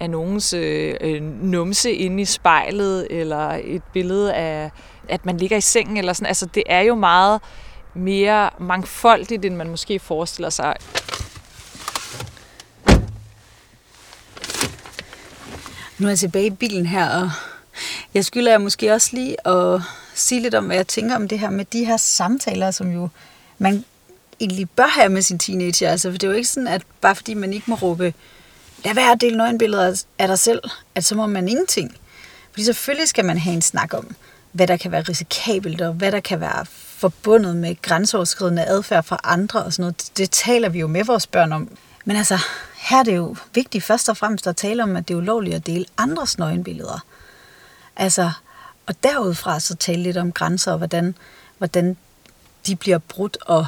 af 0.01 0.11
nogens 0.11 0.53
øh, 0.53 0.95
øh 1.01 1.23
numse 1.23 1.93
inde 1.93 2.23
i 2.23 2.25
spejlet, 2.25 3.07
eller 3.11 3.61
et 3.65 3.83
billede 3.93 4.35
af, 4.35 4.71
at 5.09 5.27
man 5.27 5.37
ligger 5.37 5.57
i 5.57 5.61
sengen, 5.61 5.97
eller 5.97 6.13
sådan. 6.13 6.27
Altså, 6.27 6.47
det 6.47 6.63
er 6.67 6.81
jo 6.81 6.95
meget 6.95 7.41
mere 7.95 8.51
mangfoldigt, 8.59 9.45
end 9.45 9.57
man 9.57 9.69
måske 9.69 9.99
forestiller 9.99 10.51
sig. 10.51 10.75
Nu 15.99 16.07
er 16.07 16.11
jeg 16.11 16.19
tilbage 16.19 16.47
i 16.47 16.51
bilen 16.51 16.87
her, 16.87 17.09
og 17.09 17.31
jeg 18.17 18.25
skylder 18.25 18.51
jeg 18.51 18.61
måske 18.61 18.93
også 18.93 19.11
lige 19.13 19.49
at 19.49 19.81
sige 20.15 20.43
lidt 20.43 20.55
om, 20.55 20.67
hvad 20.67 20.77
jeg 20.77 20.87
tænker 20.87 21.17
om 21.17 21.29
det 21.29 21.39
her 21.39 21.51
med 21.51 21.65
de 21.65 21.85
her 21.85 21.97
samtaler, 21.97 22.71
som 22.71 22.93
jo 22.93 23.09
man 23.59 23.85
egentlig 24.41 24.71
bør 24.71 24.87
have 24.87 25.09
med 25.09 25.23
sin 25.23 25.39
teenager. 25.39 25.91
Altså, 25.91 26.11
for 26.11 26.19
det 26.19 26.27
er 26.27 26.31
jo 26.31 26.37
ikke 26.37 26.49
sådan, 26.49 26.69
at 26.69 26.83
bare 27.01 27.15
fordi 27.15 27.35
man 27.35 27.53
ikke 27.53 27.71
må 27.71 27.75
råbe, 27.75 28.15
lad 28.85 28.95
være 28.95 29.13
at 29.13 29.21
dele 29.21 29.37
nøgenbilleder 29.37 30.05
af 30.19 30.29
dig 30.29 30.39
selv, 30.39 30.61
at 30.95 31.05
så 31.05 31.15
må 31.15 31.27
man 31.27 31.49
ingenting. 31.49 31.97
Fordi 32.51 32.65
selvfølgelig 32.65 33.09
skal 33.09 33.25
man 33.25 33.39
have 33.39 33.55
en 33.55 33.63
snak 33.63 33.95
om, 33.95 34.17
hvad 34.53 34.67
der 34.67 34.77
kan 34.77 34.93
være 34.93 35.03
risikabelt, 35.03 35.81
og 35.81 35.93
hvad 35.93 36.13
der 36.13 36.21
kan 36.21 36.41
være 36.41 36.67
forbundet 36.99 37.57
med 37.57 37.83
grænseoverskridende 37.83 38.65
adfærd 38.65 39.05
fra 39.05 39.21
andre 39.25 39.63
og 39.63 39.73
sådan 39.73 39.83
noget. 39.83 40.11
Det 40.17 40.31
taler 40.31 40.69
vi 40.69 40.79
jo 40.79 40.87
med 40.87 41.05
vores 41.05 41.27
børn 41.27 41.53
om. 41.53 41.69
Men 42.05 42.17
altså, 42.17 42.39
her 42.77 42.99
er 42.99 43.03
det 43.03 43.17
jo 43.17 43.37
vigtigt 43.55 43.85
først 43.85 44.09
og 44.09 44.17
fremmest 44.17 44.47
at 44.47 44.57
tale 44.57 44.83
om, 44.83 44.97
at 44.97 45.09
det 45.09 45.15
er 45.15 45.19
ulovligt 45.19 45.57
at 45.57 45.67
dele 45.67 45.85
andres 45.99 46.39
nøgenbilleder. 46.39 47.05
Altså, 47.97 48.31
og 48.87 48.95
derudfra 49.03 49.61
så 49.61 49.75
tale 49.75 50.03
lidt 50.03 50.17
om 50.17 50.33
grænser, 50.33 50.73
og 50.73 50.79
hvordan, 50.79 51.15
hvordan 51.59 51.97
de 52.67 52.77
bliver 52.77 52.99
brudt 52.99 53.39
og, 53.47 53.67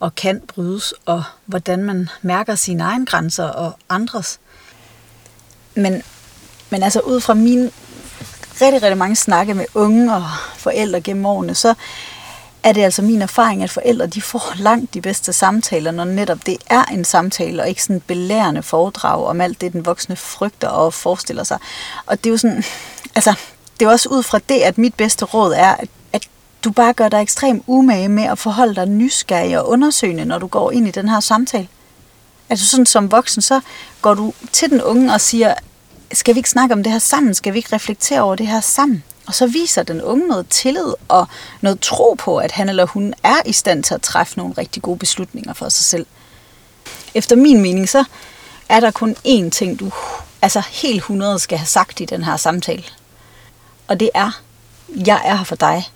og 0.00 0.14
kan 0.14 0.40
brydes, 0.40 0.94
og 1.06 1.24
hvordan 1.46 1.84
man 1.84 2.08
mærker 2.22 2.54
sine 2.54 2.82
egne 2.82 3.06
grænser 3.06 3.44
og 3.44 3.72
andres. 3.88 4.40
Men, 5.74 6.02
men 6.70 6.82
altså 6.82 7.00
ud 7.00 7.20
fra 7.20 7.34
mine 7.34 7.70
rigtig, 8.60 8.82
rigtig 8.82 8.98
mange 8.98 9.16
snakke 9.16 9.54
med 9.54 9.64
unge 9.74 10.14
og 10.14 10.24
forældre 10.56 11.00
gennem 11.00 11.26
årene, 11.26 11.54
så 11.54 11.74
er 12.62 12.72
det 12.72 12.82
altså 12.82 13.02
min 13.02 13.22
erfaring, 13.22 13.62
at 13.62 13.70
forældre 13.70 14.06
de 14.06 14.22
får 14.22 14.52
langt 14.68 14.94
de 14.94 15.00
bedste 15.00 15.32
samtaler, 15.32 15.90
når 15.90 16.04
netop 16.04 16.46
det 16.46 16.56
er 16.66 16.84
en 16.84 17.04
samtale, 17.04 17.62
og 17.62 17.68
ikke 17.68 17.82
sådan 17.82 18.00
belærende 18.00 18.62
foredrag 18.62 19.26
om 19.26 19.40
alt 19.40 19.60
det, 19.60 19.72
den 19.72 19.86
voksne 19.86 20.16
frygter 20.16 20.68
og 20.68 20.94
forestiller 20.94 21.44
sig. 21.44 21.58
Og 22.06 22.18
det 22.18 22.26
er 22.26 22.30
jo 22.30 22.38
sådan, 22.38 22.64
altså, 23.14 23.34
det 23.80 23.86
er 23.86 23.90
også 23.90 24.08
ud 24.08 24.22
fra 24.22 24.40
det, 24.48 24.60
at 24.60 24.78
mit 24.78 24.94
bedste 24.94 25.24
råd 25.24 25.52
er, 25.52 25.74
at, 25.74 25.88
at 26.12 26.28
du 26.64 26.70
bare 26.70 26.92
gør 26.92 27.08
dig 27.08 27.22
ekstremt 27.22 27.62
umage 27.66 28.08
med 28.08 28.24
at 28.24 28.38
forholde 28.38 28.74
dig 28.74 28.86
nysgerrig 28.86 29.58
og 29.58 29.68
undersøgende, 29.68 30.24
når 30.24 30.38
du 30.38 30.46
går 30.46 30.70
ind 30.70 30.88
i 30.88 30.90
den 30.90 31.08
her 31.08 31.20
samtale. 31.20 31.68
Altså 32.48 32.66
sådan 32.66 32.86
som 32.86 33.10
voksen, 33.10 33.42
så 33.42 33.60
går 34.02 34.14
du 34.14 34.32
til 34.52 34.70
den 34.70 34.82
unge 34.82 35.12
og 35.12 35.20
siger, 35.20 35.54
skal 36.12 36.34
vi 36.34 36.38
ikke 36.38 36.50
snakke 36.50 36.72
om 36.72 36.82
det 36.82 36.92
her 36.92 36.98
sammen? 36.98 37.34
Skal 37.34 37.52
vi 37.52 37.58
ikke 37.58 37.74
reflektere 37.74 38.20
over 38.20 38.34
det 38.34 38.46
her 38.46 38.60
sammen? 38.60 39.04
Og 39.26 39.34
så 39.34 39.46
viser 39.46 39.82
den 39.82 40.02
unge 40.02 40.28
noget 40.28 40.48
tillid 40.48 40.94
og 41.08 41.26
noget 41.60 41.80
tro 41.80 42.14
på, 42.18 42.38
at 42.38 42.52
han 42.52 42.68
eller 42.68 42.86
hun 42.86 43.14
er 43.22 43.36
i 43.46 43.52
stand 43.52 43.84
til 43.84 43.94
at 43.94 44.02
træffe 44.02 44.38
nogle 44.38 44.54
rigtig 44.58 44.82
gode 44.82 44.98
beslutninger 44.98 45.52
for 45.52 45.68
sig 45.68 45.84
selv. 45.84 46.06
Efter 47.14 47.36
min 47.36 47.62
mening, 47.62 47.88
så 47.88 48.04
er 48.68 48.80
der 48.80 48.90
kun 48.90 49.16
én 49.26 49.50
ting, 49.50 49.80
du 49.80 49.90
altså 50.42 50.60
helt 50.60 50.96
100 50.96 51.38
skal 51.38 51.58
have 51.58 51.66
sagt 51.66 52.00
i 52.00 52.04
den 52.04 52.24
her 52.24 52.36
samtale. 52.36 52.84
Og 53.88 54.00
det 54.00 54.10
er, 54.14 54.40
jeg 54.88 55.22
er 55.24 55.36
her 55.36 55.44
for 55.44 55.56
dig. 55.56 55.90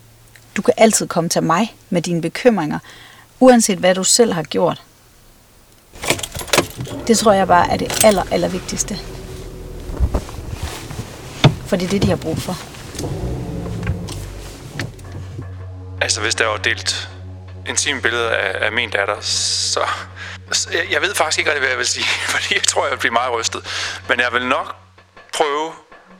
Du 0.55 0.61
kan 0.61 0.73
altid 0.77 1.07
komme 1.07 1.29
til 1.29 1.43
mig 1.43 1.75
med 1.89 2.01
dine 2.01 2.21
bekymringer, 2.21 2.79
uanset 3.39 3.77
hvad 3.77 3.95
du 3.95 4.03
selv 4.03 4.33
har 4.33 4.43
gjort. 4.43 4.81
Det 7.07 7.17
tror 7.17 7.31
jeg 7.31 7.47
bare 7.47 7.69
er 7.69 7.77
det 7.77 8.05
aller, 8.05 8.23
aller 8.31 8.47
vigtigste. 8.47 8.99
For 11.65 11.75
det 11.75 11.85
er 11.85 11.89
det, 11.89 12.01
de 12.01 12.07
har 12.07 12.15
brug 12.15 12.37
for. 12.37 12.57
Altså, 16.01 16.21
hvis 16.21 16.35
der 16.35 16.45
var 16.45 16.57
delt 16.57 17.09
intime 17.67 18.01
billeder 18.01 18.29
af, 18.29 18.65
af 18.65 18.71
min 18.71 18.89
datter, 18.89 19.21
så... 19.21 19.79
Jeg, 20.73 20.91
jeg 20.91 21.01
ved 21.01 21.15
faktisk 21.15 21.39
ikke 21.39 21.49
rigtig, 21.51 21.61
hvad 21.61 21.69
jeg 21.69 21.77
vil 21.77 21.85
sige, 21.85 22.05
fordi 22.33 22.53
jeg 22.53 22.63
tror, 22.63 22.83
jeg 22.83 22.91
vil 22.91 22.99
blive 22.99 23.13
meget 23.13 23.33
rystet. 23.33 23.61
Men 24.09 24.19
jeg 24.19 24.33
vil 24.33 24.45
nok 24.45 24.75
prøve 25.33 25.71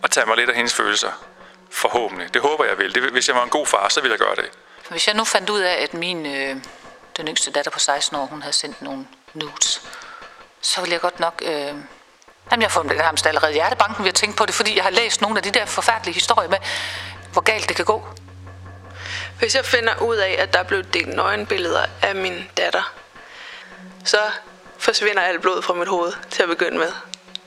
at 0.04 0.12
tage 0.12 0.26
mig 0.26 0.38
lidt 0.38 0.50
af 0.50 0.56
hendes 0.56 0.74
følelser. 0.74 1.31
Forhåbentlig. 1.72 2.34
Det 2.34 2.42
håber 2.42 2.66
jeg 2.66 2.78
vil. 2.78 2.96
Det, 2.96 3.04
hvis 3.04 3.28
jeg 3.28 3.36
var 3.36 3.44
en 3.44 3.50
god 3.50 3.66
far, 3.66 3.90
så 3.90 4.02
ville 4.02 4.12
jeg 4.12 4.20
gøre 4.20 4.36
det. 4.36 4.50
Hvis 4.90 5.08
jeg 5.08 5.16
nu 5.16 5.24
fandt 5.24 5.50
ud 5.50 5.60
af, 5.60 5.84
at 5.84 5.94
min, 5.94 6.26
øh, 6.26 6.56
den 7.18 7.28
yngste 7.28 7.52
datter 7.52 7.72
på 7.72 7.80
16 7.80 8.18
år, 8.18 8.26
hun 8.26 8.42
havde 8.42 8.56
sendt 8.56 8.82
nogle 8.82 9.08
nudes, 9.34 9.82
så 10.62 10.82
ville 10.82 10.94
jeg 10.94 11.02
godt 11.02 11.20
nok... 11.20 11.42
Øh, 11.46 11.52
jamen, 12.52 12.62
jeg 12.62 12.72
får 12.72 12.84
nærmest 12.84 13.28
allerede 13.28 13.54
hjertebanken 13.54 14.04
ved 14.04 14.10
at 14.10 14.16
tænke 14.16 14.38
på 14.38 14.46
det, 14.46 14.56
fordi 14.56 14.76
jeg 14.76 14.84
har 14.84 14.92
læst 14.92 15.22
nogle 15.22 15.38
af 15.38 15.44
de 15.44 15.52
der 15.52 15.66
forfærdelige 15.66 16.14
historier 16.14 16.50
med, 16.50 16.58
hvor 17.34 17.42
galt 17.42 17.70
det 17.70 17.76
kan 17.76 17.86
gå. 17.86 18.08
Hvis 19.40 19.56
jeg 19.56 19.66
finder 19.66 20.02
ud 20.02 20.16
af, 20.16 20.36
at 20.40 20.54
der 20.54 20.60
er 20.60 20.64
blevet 20.64 20.94
delt 20.94 21.16
nøgenbilleder 21.16 21.86
af 22.02 22.16
min 22.16 22.50
datter, 22.58 22.94
så 24.06 24.18
forsvinder 24.78 25.22
alt 25.22 25.42
blod 25.42 25.62
fra 25.62 25.74
mit 25.74 25.88
hoved 25.88 26.14
til 26.30 26.44
at 26.44 26.50
begynde 26.50 26.78
med. 26.78 26.92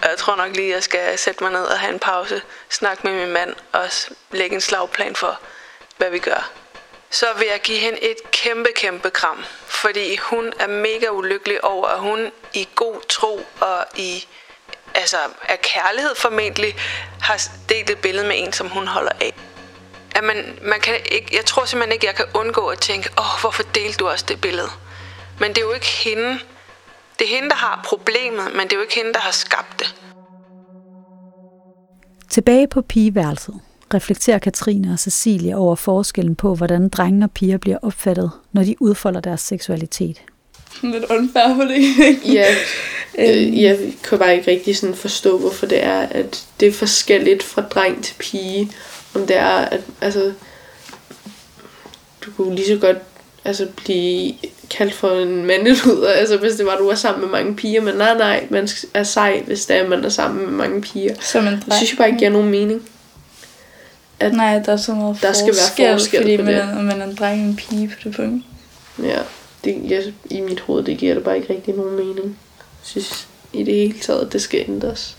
Og 0.04 0.10
jeg 0.10 0.18
tror 0.18 0.36
nok 0.36 0.56
lige, 0.56 0.68
at 0.68 0.74
jeg 0.74 0.82
skal 0.82 1.18
sætte 1.18 1.44
mig 1.44 1.52
ned 1.52 1.64
og 1.64 1.78
have 1.78 1.92
en 1.92 1.98
pause, 1.98 2.42
snakke 2.70 3.06
med 3.06 3.12
min 3.14 3.32
mand 3.32 3.54
og 3.72 3.88
lægge 4.30 4.54
en 4.54 4.60
slagplan 4.60 5.16
for, 5.16 5.40
hvad 5.96 6.10
vi 6.10 6.18
gør. 6.18 6.50
Så 7.10 7.26
vil 7.38 7.46
jeg 7.50 7.60
give 7.60 7.78
hende 7.78 8.02
et 8.02 8.30
kæmpe, 8.30 8.68
kæmpe 8.76 9.10
kram, 9.10 9.44
fordi 9.66 10.16
hun 10.16 10.52
er 10.58 10.66
mega 10.66 11.08
ulykkelig 11.10 11.64
over, 11.64 11.88
at 11.88 12.00
hun 12.00 12.32
i 12.54 12.68
god 12.74 13.00
tro 13.08 13.46
og 13.60 13.86
i 13.96 14.26
altså 14.94 15.16
af 15.48 15.60
kærlighed 15.60 16.14
formentlig, 16.14 16.76
har 17.20 17.48
delt 17.68 17.90
et 17.90 17.98
billede 17.98 18.26
med 18.26 18.38
en, 18.38 18.52
som 18.52 18.68
hun 18.68 18.86
holder 18.86 19.12
af. 19.20 19.34
At 20.14 20.24
man, 20.24 20.58
man 20.62 20.80
kan 20.80 21.00
ikke, 21.12 21.36
jeg 21.36 21.44
tror 21.44 21.64
simpelthen 21.64 21.92
ikke, 21.92 22.06
jeg 22.06 22.14
kan 22.14 22.26
undgå 22.34 22.66
at 22.68 22.80
tænke, 22.80 23.10
åh, 23.18 23.34
oh, 23.34 23.40
hvorfor 23.40 23.62
delte 23.62 23.98
du 23.98 24.08
også 24.08 24.24
det 24.28 24.40
billede? 24.40 24.70
Men 25.40 25.50
det 25.50 25.58
er 25.58 25.66
jo 25.66 25.72
ikke 25.72 25.86
hende. 25.86 26.40
Det 27.18 27.24
er 27.24 27.34
hende, 27.34 27.48
der 27.48 27.56
har 27.56 27.80
problemet, 27.84 28.44
men 28.56 28.62
det 28.64 28.72
er 28.72 28.76
jo 28.76 28.82
ikke 28.82 28.94
hende, 28.94 29.12
der 29.12 29.18
har 29.18 29.32
skabt 29.32 29.78
det. 29.78 29.94
Tilbage 32.30 32.68
på 32.68 32.82
pigeværelset 32.82 33.60
reflekterer 33.94 34.38
Katrine 34.38 34.92
og 34.92 34.98
Cecilie 34.98 35.56
over 35.56 35.74
forskellen 35.74 36.36
på, 36.36 36.54
hvordan 36.54 36.88
drenge 36.88 37.26
og 37.26 37.30
piger 37.30 37.58
bliver 37.58 37.78
opfattet, 37.82 38.30
når 38.52 38.62
de 38.62 38.82
udfolder 38.82 39.20
deres 39.20 39.40
seksualitet. 39.40 40.22
Lidt 40.82 41.04
unfair 41.04 41.56
for 41.56 41.64
det, 41.64 41.82
Ja, 42.34 42.46
øh, 43.18 43.62
jeg 43.62 43.78
kan 44.04 44.18
bare 44.18 44.36
ikke 44.36 44.50
rigtig 44.50 44.76
sådan 44.76 44.94
forstå, 44.94 45.38
hvorfor 45.38 45.66
det 45.66 45.84
er, 45.84 46.00
at 46.00 46.46
det 46.60 46.68
er 46.68 46.72
forskelligt 46.72 47.42
fra 47.42 47.62
dreng 47.62 48.04
til 48.04 48.14
pige. 48.18 48.72
Om 49.14 49.26
det 49.26 49.36
er, 49.36 49.56
at 49.56 49.80
altså, 50.00 50.32
du 52.24 52.30
kunne 52.36 52.54
lige 52.54 52.68
så 52.68 52.76
godt 52.76 52.98
altså, 53.44 53.68
blive 53.76 54.34
kaldt 54.76 54.94
for 54.94 55.10
en 55.10 55.44
mandeluder, 55.46 56.10
altså 56.10 56.36
hvis 56.36 56.54
det 56.54 56.66
var, 56.66 56.76
du 56.76 56.86
var 56.86 56.94
sammen 56.94 57.20
med 57.20 57.30
mange 57.30 57.56
piger, 57.56 57.80
men 57.80 57.94
nej, 57.94 58.18
nej, 58.18 58.46
man 58.50 58.68
er 58.94 59.02
sej, 59.02 59.42
hvis 59.46 59.66
det 59.66 59.76
er, 59.76 59.88
man 59.88 60.04
er 60.04 60.08
sammen 60.08 60.44
med 60.44 60.52
mange 60.52 60.80
piger. 60.80 61.14
Som 61.20 61.46
en 61.46 61.52
Det 61.52 61.74
synes 61.74 61.90
jeg 61.90 61.98
bare 61.98 62.08
ikke 62.08 62.18
giver 62.18 62.30
nogen 62.30 62.50
mening. 62.50 62.88
At 64.20 64.32
Nej, 64.32 64.58
der 64.66 64.72
er 64.72 64.76
så 64.76 64.94
meget 64.94 65.18
der 65.22 65.32
skal 65.32 65.54
være 65.78 65.92
forskel 65.92 66.20
fordi 66.20 66.36
man, 66.36 66.54
er, 66.54 66.82
man 66.82 67.00
er 67.00 67.04
en 67.04 67.14
dreng 67.14 67.40
og 67.40 67.48
en 67.48 67.56
pige 67.56 67.88
på 67.88 67.94
det 68.04 68.16
punkt. 68.16 68.44
Ja, 69.02 69.18
det, 69.64 69.82
jeg, 69.90 70.12
i 70.30 70.40
mit 70.40 70.60
hoved, 70.60 70.84
det 70.84 70.98
giver 70.98 71.14
det 71.14 71.24
bare 71.24 71.36
ikke 71.36 71.54
rigtig 71.54 71.74
nogen 71.74 71.96
mening. 71.96 72.24
Jeg 72.26 72.82
synes 72.82 73.28
i 73.52 73.62
det 73.62 73.74
hele 73.74 73.98
taget, 74.00 74.32
det 74.32 74.42
skal 74.42 74.64
ændres. 74.68 75.16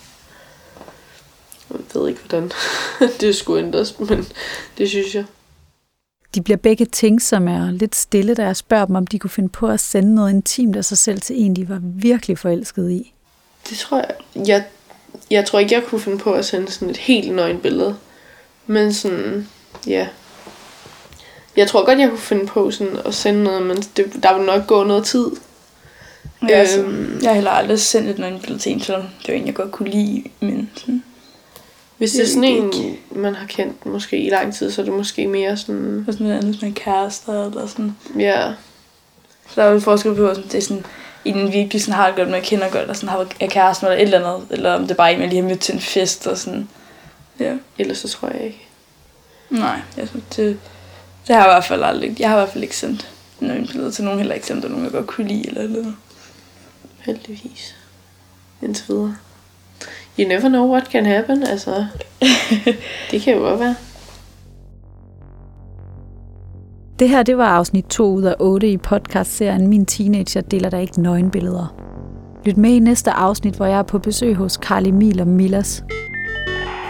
Jeg 1.72 1.80
ved 1.94 2.10
ikke, 2.10 2.20
hvordan 2.20 2.52
det 3.22 3.36
skulle 3.36 3.66
ændres, 3.66 4.00
men 4.00 4.28
det 4.78 4.90
synes 4.90 5.16
jeg. 5.16 5.26
De 6.36 6.42
bliver 6.42 6.58
begge 6.58 6.86
tænksomme 6.86 7.64
og 7.64 7.74
lidt 7.74 7.96
stille, 7.96 8.34
da 8.36 8.44
jeg 8.46 8.56
spørger 8.56 8.86
dem, 8.86 8.96
om 8.96 9.08
de 9.08 9.20
kunne 9.20 9.30
finde 9.30 9.50
på 9.50 9.68
at 9.68 9.80
sende 9.80 10.16
noget 10.16 10.30
intimt 10.34 10.76
af 10.76 10.86
sig 10.86 10.98
selv 10.98 11.22
til 11.22 11.42
en, 11.42 11.56
de 11.56 11.70
var 11.70 11.80
virkelig 11.84 12.38
forelsket 12.38 12.92
i. 12.92 13.14
Det 13.70 13.78
tror 13.78 13.98
jeg, 13.98 14.12
jeg, 14.48 14.64
jeg 15.32 15.46
tror 15.46 15.60
ikke, 15.60 15.76
jeg 15.76 15.84
kunne 15.84 16.02
finde 16.02 16.18
på 16.18 16.34
at 16.34 16.46
sende 16.46 16.72
sådan 16.72 16.90
et 16.90 16.98
helt 16.98 17.36
nøgen 17.36 17.60
billede. 17.60 17.96
Men 18.68 18.94
sådan, 18.94 19.48
ja. 19.88 20.08
Jeg 21.58 21.68
tror 21.68 21.86
godt, 21.86 22.00
jeg 22.00 22.10
kunne 22.10 22.20
finde 22.20 22.46
på 22.46 22.72
sådan 22.72 22.98
at 23.06 23.14
sende 23.14 23.44
noget, 23.44 23.62
men 23.62 23.78
det, 23.78 24.24
der 24.24 24.38
vil 24.38 24.46
nok 24.46 24.68
gå 24.68 24.84
noget 24.84 25.06
tid. 25.06 25.28
Ja, 26.50 26.54
altså, 26.54 26.80
Øhm. 26.82 27.20
jeg 27.22 27.30
har 27.30 27.36
heller 27.36 27.52
aldrig 27.52 27.80
sendt 27.80 28.10
et 28.10 28.20
nøgen 28.20 28.40
billede 28.40 28.60
til 28.60 28.72
en, 28.72 28.80
selvom 28.82 29.04
det 29.26 29.34
var 29.34 29.34
en, 29.40 29.46
jeg 29.46 29.54
godt 29.56 29.72
kunne 29.72 29.90
lide, 29.90 30.24
men 30.40 30.70
sådan, 30.76 31.04
Hvis 31.98 32.12
det 32.12 32.22
er 32.22 32.28
sådan 32.28 32.44
en, 32.44 32.72
man 33.12 33.36
har 33.36 33.48
kendt 33.48 33.86
måske 33.86 34.18
i 34.18 34.30
lang 34.30 34.54
tid, 34.54 34.72
så 34.72 34.82
er 34.82 34.86
det 34.86 34.94
måske 34.94 35.28
mere 35.28 35.58
sådan... 35.58 36.02
for 36.06 36.12
sådan 36.12 36.28
noget 36.28 36.40
andet 36.40 36.62
med 36.62 36.74
kærester 36.74 37.46
eller 37.46 37.68
sådan. 37.68 37.96
Ja, 38.20 38.54
Så 39.48 39.62
der 39.62 39.68
er 39.68 39.72
jo 39.72 39.80
forskel 39.80 40.16
på, 40.16 40.30
om 40.30 40.36
det 40.36 40.56
er 40.56 40.62
sådan 40.62 40.86
en 41.26 41.52
virkelig 41.52 41.82
sådan 41.82 41.94
har 41.94 42.08
det 42.08 42.16
godt 42.16 42.28
med, 42.28 42.36
jeg 42.36 42.44
kender 42.44 42.70
godt, 42.70 42.82
eller 42.82 42.94
sådan 42.94 43.10
har 43.10 43.28
er 43.40 43.48
kæresten 43.48 43.88
eller 43.88 43.98
et 43.98 44.04
eller 44.04 44.34
andet, 44.34 44.48
eller 44.52 44.74
om 44.74 44.82
det 44.82 44.92
er 44.92 44.96
bare 44.96 45.14
en, 45.14 45.20
man 45.20 45.30
lige 45.30 45.42
har 45.42 45.50
mødt 45.50 45.60
til 45.60 45.74
en 45.74 45.82
fest 45.82 46.28
og 46.28 46.38
sådan. 46.38 46.70
Ja. 47.40 47.56
ellers 47.78 47.98
så 47.98 48.08
tror 48.08 48.28
jeg 48.28 48.44
ikke. 48.44 48.68
Nej, 49.50 49.80
jeg 49.98 50.08
synes, 50.08 50.24
det, 50.36 50.60
det 51.28 51.36
har 51.36 51.44
jeg 51.44 51.52
i 51.52 51.54
hvert 51.54 51.66
fald 51.66 51.84
aldrig. 51.84 52.20
Jeg 52.20 52.30
har 52.30 52.38
i 52.38 52.40
hvert 52.40 52.50
fald 52.50 52.64
ikke 52.64 52.78
sendt 52.78 53.12
nogen 53.40 53.68
billeder 53.68 53.92
til 53.92 54.04
nogen, 54.04 54.20
heller 54.20 54.36
ikke 54.36 54.48
sendt 54.48 54.62
til 54.62 54.72
nogen, 54.72 54.86
jeg 54.86 54.94
godt 54.94 55.08
kunne 55.08 55.28
lide 55.28 55.48
eller 55.48 55.68
noget. 55.68 55.96
Heldigvis. 57.00 57.76
Indtil 58.62 58.86
videre. 58.88 59.16
You 60.20 60.28
never 60.28 60.50
know 60.50 60.72
what 60.72 60.88
can 60.92 61.06
happen, 61.06 61.44
altså. 61.44 61.86
det 63.12 63.22
kan 63.22 63.34
jo 63.34 63.40
godt 63.40 63.60
være. 63.60 63.76
Det 67.00 67.10
her, 67.10 67.24
det 67.24 67.38
var 67.38 67.48
afsnit 67.48 67.86
2 67.86 68.14
ud 68.14 68.24
af 68.24 68.36
8 68.40 68.72
i 68.72 68.78
podcastserien 68.78 69.68
Min 69.68 69.86
Teenager 69.86 70.42
deler 70.42 70.70
der 70.70 70.80
ikke 70.80 71.02
nøgenbilleder. 71.02 71.76
Lyt 72.46 72.58
med 72.58 72.70
i 72.70 72.80
næste 72.80 73.12
afsnit, 73.12 73.54
hvor 73.54 73.66
jeg 73.66 73.80
er 73.80 73.84
på 73.84 74.00
besøg 74.00 74.36
hos 74.36 74.58
Karl 74.58 74.88
Emil 74.88 75.22
og 75.22 75.28
Millas. 75.28 75.84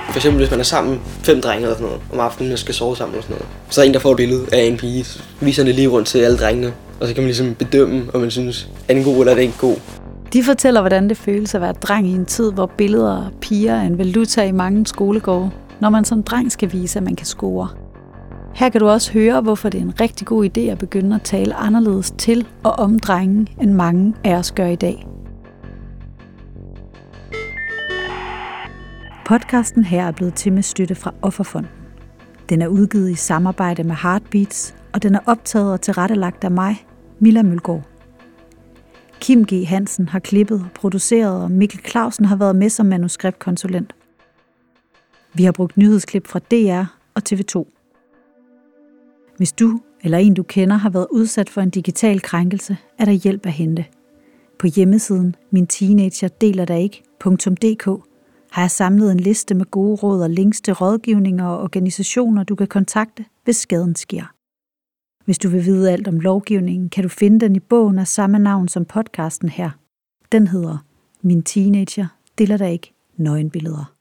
For 0.10 0.16
eksempel 0.16 0.40
hvis 0.40 0.52
man 0.52 0.60
er 0.60 0.64
sammen, 0.64 1.02
fem 1.06 1.42
drenge 1.42 1.62
eller 1.62 1.76
sådan 1.76 1.88
noget, 1.88 2.02
om 2.14 2.20
aftenen 2.20 2.52
og 2.52 2.60
skal 2.60 2.74
sove 2.74 2.96
sammen 2.96 3.18
og 3.18 3.24
sådan 3.24 3.36
noget. 3.36 3.48
Så 3.70 3.82
er 3.82 3.86
der 3.86 3.88
en, 3.88 3.94
der 3.94 4.00
får 4.00 4.12
et 4.12 4.18
billede 4.18 4.46
af 4.52 4.64
en 4.64 4.78
pige, 4.78 5.04
så 5.04 5.20
viser 5.40 5.64
det 5.64 5.76
lige 5.76 5.88
rundt 5.88 6.08
til 6.08 6.20
alle 6.20 6.38
drengene. 6.38 6.74
Og 7.00 7.08
så 7.08 7.14
kan 7.14 7.24
man 7.24 7.28
ligesom 7.28 7.56
bedømme, 7.56 8.04
om 8.14 8.22
man 8.22 8.32
synes, 8.32 8.70
er 8.88 8.94
den 8.94 9.04
god 9.04 9.20
eller 9.20 9.32
er 9.32 9.36
den 9.36 9.44
ikke 9.44 9.58
god. 9.58 9.76
De 10.36 10.44
fortæller, 10.44 10.82
hvordan 10.82 11.10
det 11.10 11.18
føles 11.18 11.56
at 11.56 11.62
være 11.62 11.74
dreng 11.74 12.08
i 12.08 12.12
en 12.12 12.26
tid, 12.26 12.52
hvor 12.52 12.66
billeder 12.66 13.26
og 13.26 13.32
piger 13.42 13.76
er 13.76 13.82
en 13.82 13.98
valuta 13.98 14.44
i 14.44 14.52
mange 14.52 14.86
skolegårde, 14.86 15.52
når 15.80 15.90
man 15.90 16.06
som 16.06 16.24
dreng 16.24 16.52
skal 16.52 16.72
vise, 16.72 17.00
at 17.00 17.04
man 17.04 17.16
kan 17.16 17.26
score. 17.26 17.70
Her 18.56 18.70
kan 18.70 18.82
du 18.82 18.88
også 18.88 19.14
høre, 19.14 19.42
hvorfor 19.42 19.70
det 19.70 19.78
er 19.78 19.82
en 19.82 20.02
rigtig 20.02 20.28
god 20.28 20.46
idé 20.46 20.62
at 20.62 20.78
begynde 20.78 21.16
at 21.16 21.22
tale 21.22 21.56
anderledes 21.56 22.12
til 22.18 22.48
og 22.64 22.72
om 22.72 23.00
drengen, 23.00 23.48
end 23.62 23.72
mange 23.72 24.14
af 24.24 24.36
os 24.36 24.52
gør 24.52 24.68
i 24.68 24.76
dag. 24.76 25.08
Podcasten 29.26 29.84
her 29.84 30.08
er 30.08 30.12
blevet 30.12 30.34
til 30.34 30.54
med 30.54 30.64
støtte 30.64 30.96
fra 30.96 31.14
Offerfonden. 31.22 31.72
Den 32.50 32.62
er 32.62 32.68
udgivet 32.68 33.10
i 33.10 33.16
samarbejde 33.16 33.84
med 33.84 33.96
Heartbeats, 34.02 34.76
og 34.94 35.04
den 35.04 35.16
er 35.16 35.20
optaget 35.26 35.72
og 35.72 35.82
tilrettelagt 35.82 36.44
af 36.44 36.52
mig, 36.52 36.86
Milla 37.20 37.44
Mølgaard. 37.44 37.95
Kim 39.20 39.46
G. 39.46 39.68
Hansen 39.68 40.08
har 40.08 40.20
klippet 40.20 40.60
og 40.60 40.72
produceret, 40.76 41.44
og 41.44 41.52
Mikkel 41.52 41.80
Clausen 41.90 42.26
har 42.26 42.36
været 42.36 42.56
med 42.56 42.70
som 42.70 42.86
manuskriptkonsulent. 42.86 43.96
Vi 45.34 45.44
har 45.44 45.52
brugt 45.52 45.78
nyhedsklip 45.78 46.28
fra 46.28 46.40
DR 46.40 46.84
og 47.14 47.22
TV2. 47.30 47.66
Hvis 49.38 49.52
du 49.52 49.82
eller 50.04 50.18
en 50.18 50.34
du 50.34 50.44
kender 50.44 50.76
har 50.76 50.90
været 50.90 51.08
udsat 51.12 51.50
for 51.50 51.62
en 51.62 51.70
digital 51.70 52.22
krænkelse, 52.22 52.78
er 52.98 53.06
der 53.06 53.12
hjælp 53.12 53.46
at 53.46 53.52
hente. 53.52 53.86
På 54.60 54.68
hjemmesiden 54.68 55.36
min 55.50 55.68
teenager 55.68 56.28
deler 56.28 56.66
der 56.66 56.76
ikke.dk 56.76 57.86
har 58.52 58.62
jeg 58.62 58.72
samlet 58.72 59.12
en 59.12 59.20
liste 59.20 59.56
med 59.56 59.66
gode 59.66 59.96
råd 59.96 60.22
og 60.22 60.30
links 60.30 60.62
til 60.62 60.74
rådgivninger 60.74 61.46
og 61.46 61.62
organisationer, 61.62 62.44
du 62.44 62.56
kan 62.56 62.68
kontakte, 62.68 63.26
hvis 63.44 63.56
skaden 63.56 63.96
sker. 63.96 64.35
Hvis 65.26 65.38
du 65.38 65.50
vil 65.50 65.66
vide 65.66 65.92
alt 65.92 66.08
om 66.08 66.20
lovgivningen, 66.20 66.90
kan 66.90 67.04
du 67.04 67.10
finde 67.10 67.40
den 67.40 67.56
i 67.56 67.60
bogen 67.60 68.00
af 68.00 68.08
samme 68.08 68.40
navn 68.40 68.68
som 68.68 68.86
podcasten 68.86 69.50
her. 69.50 69.70
Den 70.32 70.48
hedder 70.48 70.78
Min 71.22 71.44
teenager 71.44 72.08
deler 72.38 72.58
der 72.58 72.68
ikke 72.68 72.94
nøgenbilleder. 73.18 73.95